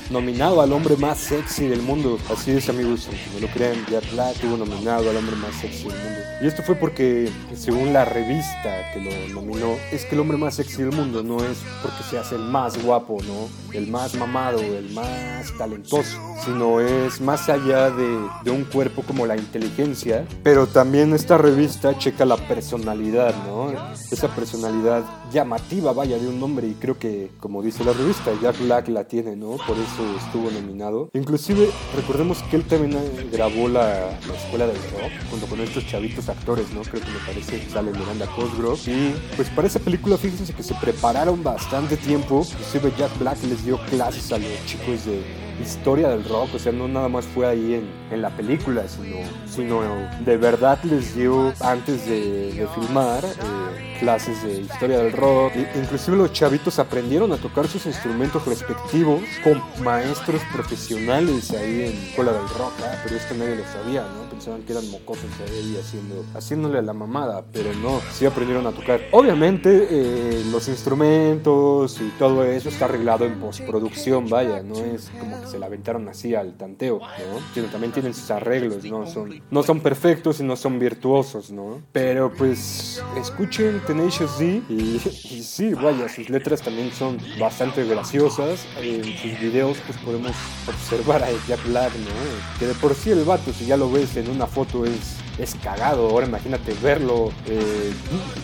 nominado 0.09 0.61
al 0.61 0.71
hombre 0.71 0.95
más 0.95 1.17
sexy 1.17 1.67
del 1.67 1.81
mundo. 1.81 2.17
Así 2.31 2.51
es, 2.51 2.69
amigos, 2.69 3.07
aunque 3.07 3.41
lo 3.45 3.53
crean, 3.53 3.85
Jack 3.91 4.09
Black 4.13 4.35
estuvo 4.35 4.57
nominado 4.57 5.09
al 5.09 5.17
hombre 5.17 5.35
más 5.35 5.53
sexy 5.55 5.87
del 5.89 5.97
mundo. 5.97 6.19
Y 6.41 6.47
esto 6.47 6.63
fue 6.63 6.75
porque, 6.75 7.29
según 7.55 7.93
la 7.93 8.05
revista 8.05 8.74
que 8.93 8.99
lo 9.01 9.41
nominó, 9.41 9.75
es 9.91 10.05
que 10.05 10.15
el 10.15 10.21
hombre 10.21 10.37
más 10.37 10.55
sexy 10.55 10.83
del 10.83 10.91
mundo 10.91 11.23
no 11.23 11.43
es 11.43 11.57
porque 11.81 12.03
se 12.09 12.17
hace 12.17 12.35
el 12.35 12.43
más 12.43 12.81
guapo, 12.83 13.17
¿no? 13.23 13.49
El 13.77 13.87
más 13.87 14.15
mamado, 14.15 14.59
el 14.59 14.91
más 14.91 15.51
talentoso, 15.57 16.17
sino 16.43 16.79
es 16.79 17.19
más 17.21 17.49
allá 17.49 17.89
de, 17.89 18.19
de 18.43 18.51
un 18.51 18.63
cuerpo 18.65 19.03
como 19.03 19.25
la 19.25 19.35
inteligencia, 19.35 20.25
pero 20.43 20.67
también 20.67 21.13
esta 21.13 21.37
revista 21.37 21.97
checa 21.97 22.25
la 22.25 22.37
personalidad, 22.37 23.33
¿no? 23.45 23.71
Esa 24.11 24.27
personalidad 24.29 25.03
llamativa, 25.31 25.93
vaya, 25.93 26.17
de 26.17 26.27
un 26.27 26.41
hombre, 26.41 26.67
y 26.67 26.73
creo 26.73 26.97
que, 26.97 27.31
como 27.39 27.61
dice 27.61 27.83
la 27.83 27.93
revista, 27.93 28.31
Jack 28.41 28.59
Black 28.59 28.87
la 28.89 29.03
tiene, 29.05 29.35
¿no? 29.35 29.51
Por 29.51 29.77
eso 29.77 30.17
estuvo 30.25 30.51
nominado. 30.51 31.09
Inclusive, 31.13 31.69
recordemos 31.95 32.41
que 32.43 32.57
él 32.57 32.63
también 32.63 32.97
grabó 33.31 33.67
la, 33.67 34.11
la 34.27 34.35
Escuela 34.35 34.67
del 34.67 34.77
Rock, 34.77 35.11
junto 35.29 35.45
con 35.47 35.59
estos 35.61 35.85
chavitos 35.87 36.29
actores, 36.29 36.71
¿no? 36.73 36.81
Creo 36.81 37.01
que 37.01 37.11
me 37.11 37.19
parece 37.25 37.69
sale 37.69 37.91
Miranda 37.91 38.27
Cosgrove. 38.35 38.79
Y 38.87 39.15
pues 39.35 39.49
para 39.49 39.67
esa 39.67 39.79
película, 39.79 40.17
fíjense 40.17 40.53
que 40.53 40.63
se 40.63 40.73
prepararon 40.75 41.43
bastante 41.43 41.97
tiempo. 41.97 42.45
Inclusive 42.51 42.93
Jack 42.97 43.19
Black 43.19 43.43
les 43.43 43.65
dio 43.65 43.77
clases 43.85 44.31
a 44.31 44.37
los 44.37 44.65
chicos 44.65 45.05
de 45.05 45.44
historia 45.61 46.09
del 46.09 46.23
rock, 46.23 46.55
o 46.55 46.59
sea, 46.59 46.71
no 46.71 46.87
nada 46.87 47.09
más 47.09 47.25
fue 47.25 47.47
ahí 47.47 47.75
en, 47.75 47.89
en 48.11 48.21
la 48.21 48.29
película, 48.29 48.87
sino, 48.87 49.17
sino 49.47 49.81
de 50.23 50.37
verdad 50.37 50.79
les 50.83 51.15
dio 51.15 51.53
antes 51.61 52.07
de, 52.07 52.67
filmar 52.75 53.23
eh, 53.23 53.97
clases 53.99 54.43
de 54.43 54.61
historia 54.61 54.97
del 54.99 55.11
rock. 55.11 55.53
Inclusive 55.75 56.17
los 56.17 56.33
chavitos 56.33 56.79
aprendieron 56.79 57.31
a 57.31 57.37
tocar 57.37 57.67
sus 57.67 57.85
instrumentos 57.85 58.45
respectivos 58.45 59.21
con 59.43 59.61
maestros 59.83 60.41
profesionales 60.53 61.51
ahí 61.51 61.83
en 61.83 62.07
Escuela 62.09 62.33
del 62.33 62.49
Rock, 62.49 62.73
¿eh? 62.79 62.97
pero 63.03 63.15
esto 63.15 63.35
nadie 63.35 63.55
lo 63.55 63.63
sabía, 63.65 64.01
¿no? 64.01 64.24
Pensaban 64.35 64.63
que 64.63 64.73
eran 64.73 64.91
mocosos 64.91 65.29
ahí 65.47 65.77
haciendo, 65.79 66.25
haciéndole 66.33 66.81
la 66.81 66.91
mamada, 66.91 67.45
pero 67.53 67.73
no, 67.75 68.01
sí 68.11 68.25
aprendieron 68.25 68.67
a 68.67 68.71
tocar. 68.71 68.99
Obviamente 69.11 69.87
eh, 69.89 70.43
los 70.51 70.67
instrumentos 70.67 72.01
y 72.01 72.09
todo 72.19 72.43
eso 72.43 72.67
está 72.67 72.83
arreglado 72.83 73.23
en 73.25 73.39
postproducción, 73.39 74.29
vaya, 74.29 74.61
no 74.61 74.75
es 74.75 75.09
como 75.17 75.39
que 75.39 75.47
se 75.47 75.57
la 75.57 75.67
aventaron 75.67 76.09
así 76.09 76.35
al 76.35 76.57
tanteo, 76.57 76.99
¿no? 76.99 77.63
también 77.67 77.93
tienen 77.93 78.13
sus 78.13 78.29
arreglos, 78.29 78.83
¿no? 78.83 79.07
Son, 79.07 79.41
no 79.49 79.63
son 79.63 79.79
perfectos 79.79 80.41
y 80.41 80.43
no 80.43 80.57
son 80.57 80.79
virtuosos, 80.79 81.51
¿no? 81.51 81.81
Pero 81.93 82.31
pues 82.37 83.01
escuchen 83.17 83.81
Tenacious 83.87 84.37
D 84.37 84.61
y, 84.67 85.01
y 85.05 85.43
sí, 85.43 85.73
vaya, 85.73 86.09
sus 86.09 86.29
letras 86.29 86.61
también 86.61 86.91
son 86.91 87.17
bastante 87.39 87.85
graciosas. 87.85 88.65
En 88.81 89.03
sus 89.03 89.39
videos 89.39 89.77
pues 89.85 89.97
podemos 89.99 90.31
observar 90.67 91.23
a 91.23 91.29
Jack 91.47 91.65
Black, 91.67 91.93
¿no? 91.95 92.59
Que 92.59 92.67
de 92.67 92.73
por 92.75 92.93
sí 92.95 93.11
el 93.11 93.23
vato, 93.23 93.53
si 93.53 93.65
ya 93.65 93.77
lo 93.77 93.89
ves 93.89 94.17
en 94.17 94.24
una 94.29 94.47
foto, 94.47 94.85
es 94.85 95.17
es 95.37 95.55
cagado. 95.55 96.09
Ahora 96.09 96.27
imagínate 96.27 96.73
verlo 96.81 97.31
eh, 97.47 97.93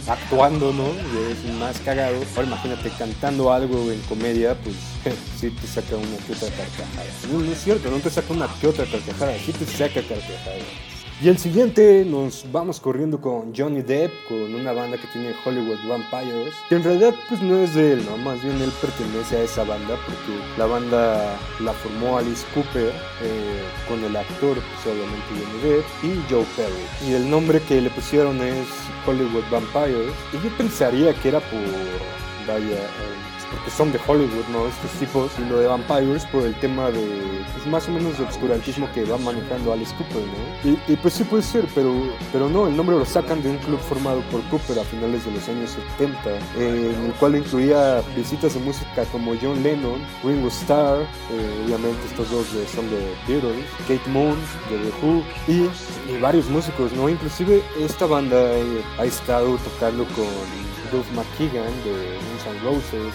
actuando, 0.07 0.73
¿no? 0.73 0.87
Es 1.29 1.53
más 1.55 1.79
cagado. 1.79 2.17
Ahora 2.35 2.47
imagínate 2.47 2.89
cantando 2.91 3.51
algo 3.51 3.91
en 3.91 3.99
comedia, 4.01 4.55
pues 4.55 4.75
sí 5.39 5.49
te 5.49 5.67
saca 5.67 5.95
una 5.95 6.17
que 6.25 6.33
otra 6.33 6.49
carcajada. 6.49 7.07
No, 7.31 7.39
no 7.39 7.51
es 7.51 7.63
cierto, 7.63 7.89
no 7.89 7.97
te 7.97 8.09
saca 8.09 8.33
una 8.33 8.47
que 8.59 8.67
otra 8.67 8.85
carcajada, 8.85 9.33
sí 9.37 9.53
te 9.53 9.65
saca 9.65 10.01
carcajada. 10.01 10.90
Y 11.23 11.29
el 11.29 11.37
siguiente 11.37 12.03
nos 12.03 12.51
vamos 12.51 12.79
corriendo 12.79 13.21
con 13.21 13.53
Johnny 13.55 13.83
Depp, 13.83 14.11
con 14.27 14.55
una 14.55 14.71
banda 14.71 14.97
que 14.97 15.05
tiene 15.13 15.35
Hollywood 15.45 15.77
Vampires, 15.87 16.55
que 16.67 16.75
en 16.75 16.83
realidad 16.83 17.13
pues 17.29 17.39
no 17.43 17.59
es 17.59 17.75
de 17.75 17.93
él, 17.93 18.05
¿no? 18.05 18.17
Más 18.17 18.41
bien 18.41 18.59
él 18.59 18.71
pertenece 18.81 19.37
a 19.37 19.43
esa 19.43 19.63
banda 19.63 19.99
porque 20.03 20.41
la 20.57 20.65
banda 20.65 21.37
la 21.59 21.73
formó 21.73 22.17
Alice 22.17 22.43
Cooper 22.55 22.91
eh, 23.21 23.61
con 23.87 24.03
el 24.03 24.15
actor, 24.15 24.57
pues 24.57 24.95
obviamente 24.95 25.27
Johnny 25.29 25.61
Depp, 25.61 25.85
y 26.01 26.33
Joe 26.33 26.45
Perry. 26.55 27.07
Y 27.07 27.13
el 27.13 27.29
nombre 27.29 27.61
que 27.67 27.81
le 27.81 27.91
pusieron 27.91 28.41
es 28.41 28.65
Hollywood 29.05 29.43
Vampires. 29.51 30.15
Y 30.33 30.43
yo 30.43 30.57
pensaría 30.57 31.13
que 31.13 31.29
era 31.29 31.39
por, 31.39 31.59
vaya, 32.47 32.65
eh, 32.65 33.40
porque 33.51 33.69
son 33.69 33.91
de 33.91 33.99
Hollywood, 34.05 34.45
¿no? 34.51 34.67
Estos 34.67 34.91
tipos, 34.91 35.31
y 35.37 35.49
lo 35.49 35.59
de 35.59 35.67
Vampires 35.67 36.25
por 36.25 36.43
el 36.43 36.55
tema 36.55 36.89
de, 36.89 37.43
pues 37.53 37.67
más 37.67 37.87
o 37.87 37.91
menos 37.91 38.17
de 38.17 38.23
obscurantismo 38.23 38.89
que 38.93 39.03
va 39.03 39.17
manejando 39.17 39.73
Alice 39.73 39.93
Cooper, 39.95 40.23
¿no? 40.23 40.71
Y, 40.87 40.95
pues 40.95 41.15
sí 41.15 41.23
puede 41.23 41.43
ser, 41.43 41.65
pero, 41.75 41.93
pero 42.31 42.49
no, 42.49 42.67
el 42.67 42.75
nombre 42.75 42.97
lo 42.97 43.05
sacan 43.05 43.41
de 43.43 43.49
un 43.49 43.57
club 43.57 43.79
formado 43.79 44.21
por 44.31 44.41
Cooper 44.43 44.79
a 44.79 44.83
finales 44.83 45.25
de 45.25 45.31
los 45.31 45.47
años 45.49 45.71
70, 45.97 46.29
eh, 46.57 46.95
en 46.95 47.05
el 47.05 47.13
cual 47.13 47.35
incluía 47.35 48.01
visitas 48.15 48.53
de 48.53 48.59
música 48.61 49.05
como 49.11 49.33
John 49.41 49.61
Lennon, 49.63 50.01
Ringo 50.23 50.47
Starr, 50.47 51.01
eh, 51.01 51.63
obviamente 51.65 51.99
estos 52.07 52.29
dos 52.31 52.47
son 52.73 52.89
de 52.89 53.13
Beatles, 53.27 53.65
Kate 53.87 54.09
Moon, 54.09 54.37
de 54.69 54.77
The 54.77 55.05
Who, 55.05 55.23
y, 55.47 56.21
varios 56.21 56.49
músicos, 56.49 56.91
¿no? 56.93 57.09
Inclusive 57.09 57.63
esta 57.79 58.05
banda 58.05 58.37
eh, 58.37 58.83
ha 58.97 59.05
estado 59.05 59.57
tocando 59.57 60.05
con 60.05 60.25
Duff 60.91 61.05
McKagan 61.11 61.73
de 61.83 62.17
Guns 62.21 62.45
N' 62.47 62.59
Roses, 62.63 63.13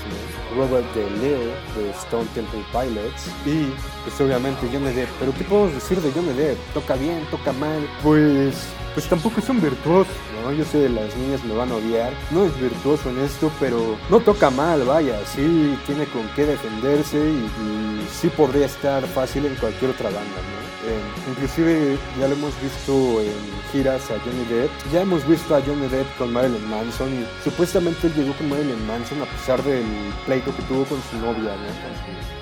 Robert 0.57 0.87
De 0.95 1.11
Leo 1.21 1.39
de 1.77 1.91
Stone 1.91 2.27
Temple 2.35 2.65
Pilots 2.73 3.29
y 3.45 3.73
pues 4.05 4.21
obviamente 4.21 4.69
Johnny 4.73 4.93
Depp. 4.93 5.09
Pero 5.19 5.33
¿qué 5.35 5.45
podemos 5.45 5.75
decir 5.75 6.01
de 6.01 6.13
Johnny 6.13 6.33
Depp? 6.33 6.59
¿Toca 6.75 6.95
bien? 6.95 7.25
¿Toca 7.31 7.53
mal? 7.53 7.87
Pues 8.03 8.67
pues 8.95 9.11
tampoco 9.11 9.41
es 9.41 9.49
un 9.51 9.61
virtuoso, 9.61 10.09
¿no? 10.43 10.53
Yo 10.53 10.65
sé, 10.65 10.89
las 10.89 11.15
niñas 11.17 11.45
me 11.45 11.55
van 11.55 11.71
a 11.71 11.75
odiar. 11.75 12.15
No 12.31 12.47
es 12.47 12.59
virtuoso 12.59 13.11
en 13.11 13.19
esto, 13.19 13.53
pero 13.61 13.99
no 14.09 14.21
toca 14.21 14.49
mal, 14.49 14.85
vaya. 14.87 15.19
Sí 15.27 15.79
tiene 15.85 16.07
con 16.07 16.27
qué 16.35 16.47
defenderse 16.47 17.19
y, 17.19 17.45
y 17.45 18.09
sí 18.11 18.29
podría 18.31 18.65
estar 18.65 19.07
fácil 19.07 19.45
en 19.45 19.55
cualquier 19.57 19.91
otra 19.91 20.09
banda, 20.09 20.23
¿no? 20.23 20.66
Eh, 20.87 21.01
inclusive 21.29 21.99
ya 22.19 22.29
lo 22.29 22.35
hemos 22.35 22.55
visto 22.63 23.21
en 23.21 23.35
giras 23.73 24.09
a 24.11 24.19
Johnny 24.21 24.45
Depp. 24.49 24.71
Ya 24.93 25.03
hemos 25.03 25.27
visto 25.27 25.57
a 25.57 25.61
Johnny 25.61 25.89
Depp 25.89 26.07
con 26.17 26.33
Marilyn 26.33 26.71
Manson 26.71 27.13
y 27.13 27.27
supuestamente 27.43 28.07
él 28.07 28.15
llegó 28.15 28.33
con 28.35 28.49
Marilyn 28.49 28.87
Manson 28.87 29.21
a 29.21 29.27
pesar 29.27 29.63
del 29.65 29.85
pleito 30.27 30.55
que 30.55 30.63
tuvo 30.63 30.85
con 30.85 31.01
su 31.11 31.17
novia, 31.19 31.57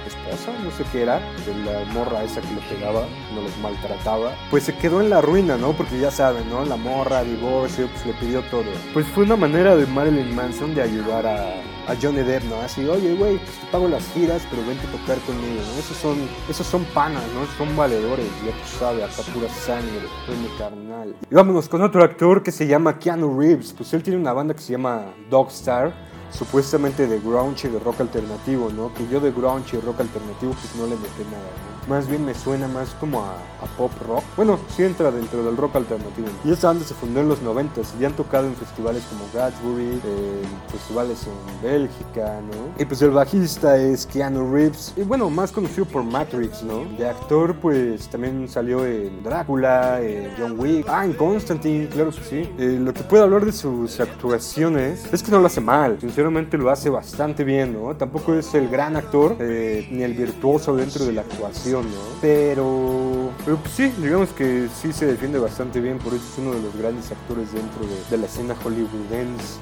esposa, 0.09 0.53
no 0.63 0.71
sé 0.71 0.85
qué 0.93 1.03
era, 1.03 1.21
de 1.47 1.55
la 1.65 1.85
morra 1.93 2.23
esa 2.23 2.41
que 2.41 2.55
lo 2.55 2.61
pegaba, 2.63 3.07
no 3.35 3.43
los 3.43 3.57
maltrataba. 3.59 4.33
Pues 4.51 4.65
se 4.65 4.75
quedó 4.77 5.01
en 5.01 5.11
la 5.11 5.21
ruina, 5.21 5.57
¿no? 5.57 5.73
Porque 5.73 5.99
ya 5.99 6.11
saben, 6.11 6.49
¿no? 6.51 6.65
La 6.65 6.77
morra, 6.77 7.23
divorcio, 7.23 7.89
pues 7.89 8.07
le 8.07 8.13
pidió 8.15 8.43
todo. 8.45 8.65
Pues 8.93 9.07
fue 9.07 9.25
una 9.25 9.37
manera 9.37 9.77
de 9.77 9.87
Marilyn 9.87 10.35
Manson 10.35 10.75
de 10.75 10.83
ayudar 10.83 11.27
a 11.27 11.75
a 11.87 11.95
Johnny 12.01 12.23
Depp, 12.23 12.45
¿no? 12.45 12.57
Así, 12.61 12.87
oye, 12.87 13.15
güey, 13.15 13.39
pues 13.39 13.61
te 13.61 13.67
pago 13.71 13.89
las 13.89 14.07
giras, 14.13 14.47
pero 14.51 14.67
vente 14.67 14.87
a 14.87 14.91
tocar 14.91 15.19
conmigo, 15.21 15.61
¿no? 15.61 15.79
Esos 15.79 15.97
son, 15.97 16.17
esos 16.49 16.67
son 16.67 16.85
panas, 16.87 17.23
¿no? 17.35 17.47
Son 17.59 17.77
valedores, 17.77 18.27
ya 18.45 18.53
tú 18.53 18.79
sabes, 18.79 19.05
acá 19.05 19.31
pura 19.33 19.49
sangre, 19.49 20.01
fue 20.27 20.35
mi 20.37 20.49
carnal. 20.59 21.15
Y 21.31 21.35
vámonos 21.35 21.69
con 21.69 21.83
otro 21.83 22.03
actor 22.03 22.43
que 22.43 22.53
se 22.53 22.67
llama 22.67 22.99
Keanu 22.99 23.39
Reeves, 23.39 23.73
pues 23.73 23.93
él 23.93 24.03
tiene 24.03 24.19
una 24.19 24.33
banda 24.33 24.55
que 24.55 24.63
se 24.63 24.73
llama 24.73 25.15
Dogstar, 25.29 25.95
supuestamente 26.37 27.07
de 27.07 27.21
grunge 27.21 27.69
y 27.69 27.71
de 27.71 27.79
rock 27.79 28.01
alternativo, 28.01 28.71
¿no? 28.71 28.93
Que 28.93 29.07
yo 29.09 29.21
de 29.21 29.31
grunge 29.31 29.77
y 29.77 29.81
rock 29.81 30.01
alternativo 30.01 30.53
pues 30.53 30.75
no 30.77 30.87
le 30.87 30.97
metí 30.97 31.23
nada. 31.31 31.74
Más 31.89 32.09
bien 32.09 32.25
me 32.25 32.35
suena 32.35 32.69
más 32.69 32.91
como 33.01 33.23
a, 33.23 33.37
pop 33.79 33.91
rock. 34.07 34.23
Bueno, 34.37 34.59
sí 34.77 34.83
entra 34.83 35.11
dentro 35.11 35.43
del 35.43 35.57
rock 35.57 35.77
alternativo. 35.77 36.29
Y 36.45 36.53
esta 36.53 36.69
banda 36.69 36.85
se 36.85 36.95
fundó 36.95 37.21
en 37.21 37.29
los 37.29 37.41
90 37.43 37.81
y 37.99 38.05
han 38.05 38.13
tocado 38.13 38.47
en 38.47 38.55
festivales 38.55 39.03
como 39.05 39.25
Gatsby, 39.33 40.01
en 40.05 40.71
festivales 40.71 41.27
en 41.27 41.63
Bélgica, 41.63 42.41
¿no? 42.43 42.81
Y 42.81 42.85
pues 42.85 43.01
el 43.03 43.11
bajista 43.11 43.77
es 43.79 44.07
Keanu 44.07 44.53
Reeves, 44.53 44.93
y 44.97 45.03
bueno, 45.03 45.31
más 45.31 45.51
conocido 45.51 45.87
por 45.87 46.05
Matrix, 46.05 46.63
¿no? 46.63 46.85
De 46.97 47.09
actor, 47.09 47.57
pues 47.57 48.09
también 48.09 48.49
salió 48.49 48.85
en 48.85 49.23
Drácula, 49.23 50.01
en 50.01 50.31
John 50.39 50.59
Wick, 50.59 50.87
ah, 50.89 51.05
en 51.05 51.15
Constantine, 51.15 51.89
claro 51.89 52.11
que 52.11 52.23
sí. 52.23 52.51
Eh, 52.59 52.79
lo 52.81 52.93
que 52.93 53.03
puedo 53.03 53.25
hablar 53.25 53.45
de 53.45 53.53
sus 53.53 53.99
actuaciones 53.99 55.13
es 55.13 55.23
que 55.23 55.31
no 55.31 55.41
lo 55.41 55.47
hace 55.47 55.61
mal, 55.61 55.99
sinceramente 56.01 56.59
lo 56.59 56.71
hace 56.71 56.91
bastante 56.91 57.45
bien, 57.45 57.73
¿no? 57.73 57.97
Tampoco 57.97 58.35
es 58.35 58.55
el 58.55 58.69
gran 58.69 58.97
actor, 58.97 59.37
eh, 59.41 59.89
ni 59.91 60.03
el 60.03 60.15
virtuoso 60.15 60.77
dentro 60.77 61.05
de 61.05 61.13
la 61.13 61.23
actuación, 61.23 61.74
¿no? 61.83 61.89
Pero, 62.21 63.31
pero 63.45 63.57
pues 63.59 63.73
sí, 63.75 63.93
digamos 63.99 64.31
que 64.31 64.69
sí 64.81 64.93
se 64.93 65.07
defiende 65.07 65.39
bastante 65.39 65.81
bien, 65.81 65.99
por 65.99 66.15
eso 66.15 66.25
es 66.33 66.39
uno 66.39 66.53
de 66.53 66.63
los 66.63 66.77
grandes 66.77 67.11
actores 67.11 67.53
dentro 67.53 67.83
de, 68.11 68.17
la 68.17 68.27
escena 68.27 68.55
hollywoodense. 68.55 69.59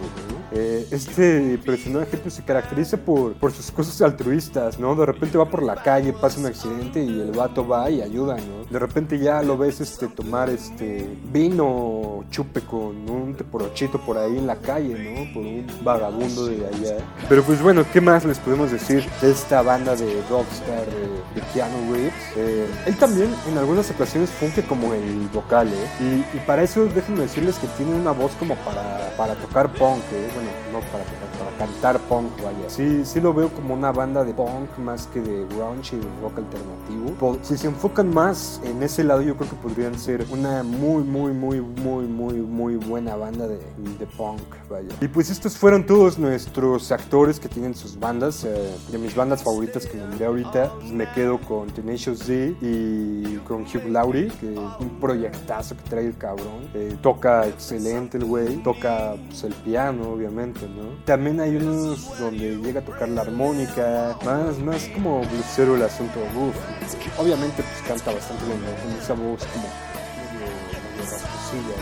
Eh, 0.53 0.87
este 0.91 1.59
personaje 1.59 2.17
pues, 2.19 2.35
se 2.35 2.45
caracteriza 2.45 2.97
por, 2.99 3.33
por 3.35 3.53
sus 3.53 3.71
cosas 3.71 4.01
altruistas, 4.03 4.79
¿no? 4.79 4.95
De 4.95 5.07
repente 5.07 5.39
va 5.39 5.49
por 5.49 5.63
la 5.63 5.77
calle, 5.77 6.13
pasa 6.13 6.39
un 6.39 6.47
accidente 6.47 7.03
y 7.03 7.21
el 7.21 7.33
vato 7.33 7.67
va 7.67 7.91
y 7.91 8.03
ayuda, 8.03 8.37
¿no? 8.37 8.65
De 8.71 8.79
repente 8.79 9.19
ya 9.19 9.43
lo 9.43 9.57
ves 9.57 9.81
este, 9.81 10.09
tomar 10.09 10.51
este 10.51 11.09
vino 11.33 12.25
chupe 12.31 12.61
con 12.61 13.09
un 13.09 13.35
teporochito 13.35 13.99
por 13.99 14.19
ahí 14.19 14.37
en 14.39 14.47
la 14.47 14.57
calle, 14.57 14.95
¿no? 14.99 15.33
Por 15.33 15.43
un 15.45 15.67
vagabundo 15.83 16.47
de 16.47 16.67
allá. 16.67 16.97
Pero 17.29 17.43
pues 17.43 17.63
bueno, 17.63 17.85
¿qué 17.93 18.01
más 18.01 18.25
les 18.25 18.39
podemos 18.39 18.71
decir 18.71 19.05
de 19.21 19.31
esta 19.31 19.63
banda 19.63 19.97
de 19.97 20.23
rockstar 20.29 20.87
de, 20.87 21.41
de 21.41 21.47
Keanu 21.53 21.93
Reeves? 21.93 22.02
Eh, 22.37 22.69
él 22.87 22.97
también 22.97 23.35
en 23.49 23.59
algunas 23.59 23.91
ocasiones 23.91 24.31
funge 24.31 24.63
como 24.63 24.95
el 24.95 25.29
vocal, 25.33 25.69
¿eh? 25.69 26.25
Y, 26.35 26.39
para 26.41 26.63
eso 26.63 26.87
déjenme 26.87 27.23
decirles 27.23 27.57
que 27.59 27.67
tiene 27.69 27.95
una 27.95 28.13
voz 28.13 28.33
como 28.39 28.57
para, 28.57 29.13
para 29.17 29.35
tocar 29.35 29.71
punk, 29.73 30.03
¿eh? 30.13 30.29
Bueno, 30.35 30.51
no 30.73 30.81
para 30.91 31.05
tocar, 31.05 31.32
cantar 31.63 31.99
punk, 32.01 32.31
vaya. 32.43 32.69
Sí, 32.69 33.05
sí 33.05 33.21
lo 33.21 33.33
veo 33.33 33.49
como 33.51 33.75
una 33.75 33.93
banda 33.93 34.25
de 34.25 34.35
punk 34.35 34.79
más 34.79 35.07
que 35.07 35.21
de 35.21 35.47
grunge 35.47 35.97
y 35.97 36.01
rock 36.21 36.39
alternativo. 36.39 37.39
Si 37.43 37.57
se 37.57 37.69
enfocan 37.69 38.13
más 38.13 38.61
en 38.65 38.83
ese 38.83 39.05
lado, 39.05 39.23
yo 39.23 39.37
creo 39.37 39.49
que 39.49 39.57
podrían 39.57 39.97
ser 39.99 40.27
una 40.31 40.63
muy, 40.63 41.05
muy, 41.05 41.33
muy, 41.33 41.61
muy, 41.61 42.07
muy, 42.07 42.35
muy 42.35 42.77
buena 42.77 43.15
banda 43.15 43.47
de, 43.47 43.59
de 43.99 44.07
punk, 44.17 44.41
vaya. 44.69 44.89
Y 45.01 45.07
pues 45.09 45.31
estos 45.31 45.57
fueron 45.57 45.87
todos 45.87 46.19
nuestros 46.19 46.91
actores 46.91 47.39
que 47.39 47.49
tienen 47.49 47.75
sus 47.75 47.99
bandas. 47.99 48.45
Eh, 48.45 48.75
de 48.91 48.99
mis 48.99 49.15
bandas 49.15 49.43
favoritas 49.43 49.87
que 49.87 49.99
nombré 49.99 50.27
ahorita, 50.27 50.73
pues 50.81 50.91
me 50.91 51.09
quedo 51.13 51.39
con 51.41 51.71
Tenacious 51.71 52.27
D 52.27 52.57
y 52.61 53.37
con 53.47 53.63
Hugh 53.63 53.89
Laurie, 53.89 54.29
que 54.41 54.53
es 54.53 54.59
un 54.81 55.01
proyectazo 55.01 55.77
que 55.77 55.83
trae 55.89 56.07
el 56.07 56.17
cabrón. 56.17 56.69
Eh, 56.75 56.97
toca 57.01 57.47
excelente 57.47 58.19
el 58.19 58.25
güey, 58.25 58.57
toca 58.63 59.15
pues, 59.29 59.45
el 59.45 59.53
piano, 59.55 60.11
obviamente, 60.11 60.67
¿no? 60.67 61.05
También 61.05 61.41
hay 61.41 61.52
donde 61.61 62.57
llega 62.57 62.81
a 62.81 62.85
tocar 62.85 63.09
la 63.09 63.23
armónica, 63.23 64.17
más, 64.25 64.59
más 64.59 64.89
como 64.95 65.21
blusero 65.21 65.77
el 65.77 65.83
asunto. 65.83 66.21
Obviamente 67.19 67.63
pues 67.63 67.89
canta 67.89 68.13
bastante 68.13 68.45
bien, 68.47 68.59
Con 68.61 68.93
esa 69.01 69.15
voz 69.15 69.45
como 69.47 69.69
medio, 71.53 71.75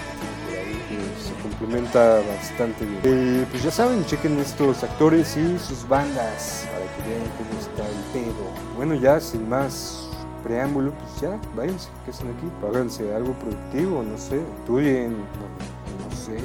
se 1.22 1.42
complementa 1.42 2.20
bastante 2.20 2.85
bien. 2.85 3.00
Eh, 3.04 3.46
pues 3.50 3.62
ya 3.62 3.70
saben, 3.70 4.04
chequen 4.06 4.38
estos 4.38 4.83
actores 4.83 5.37
y 5.37 5.59
sus 5.59 5.87
bandas 5.88 6.66
para 6.72 6.85
que 6.96 7.11
vean 7.11 7.30
cómo 7.38 7.61
está 7.61 7.87
el 7.87 8.24
pedo. 8.24 8.44
Bueno, 8.76 8.94
ya 8.94 9.20
sin 9.20 9.48
más 9.48 10.09
preámbulo, 10.42 10.92
pues 10.92 11.20
ya, 11.20 11.40
váyanse, 11.54 11.88
que 12.04 12.11
están 12.11 12.28
aquí, 12.28 12.50
háganse 12.66 13.14
algo 13.14 13.33
productivo, 13.35 14.02
no 14.02 14.16
sé, 14.16 14.40
estudien, 14.61 15.16
no, 15.18 16.16
sé, 16.16 16.38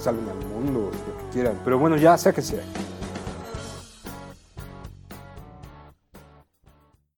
salgan 0.00 0.28
al 0.28 0.46
mundo, 0.48 0.90
Pero 1.64 1.78
bueno, 1.78 1.96
ya 1.96 2.16
sáquense. 2.18 2.60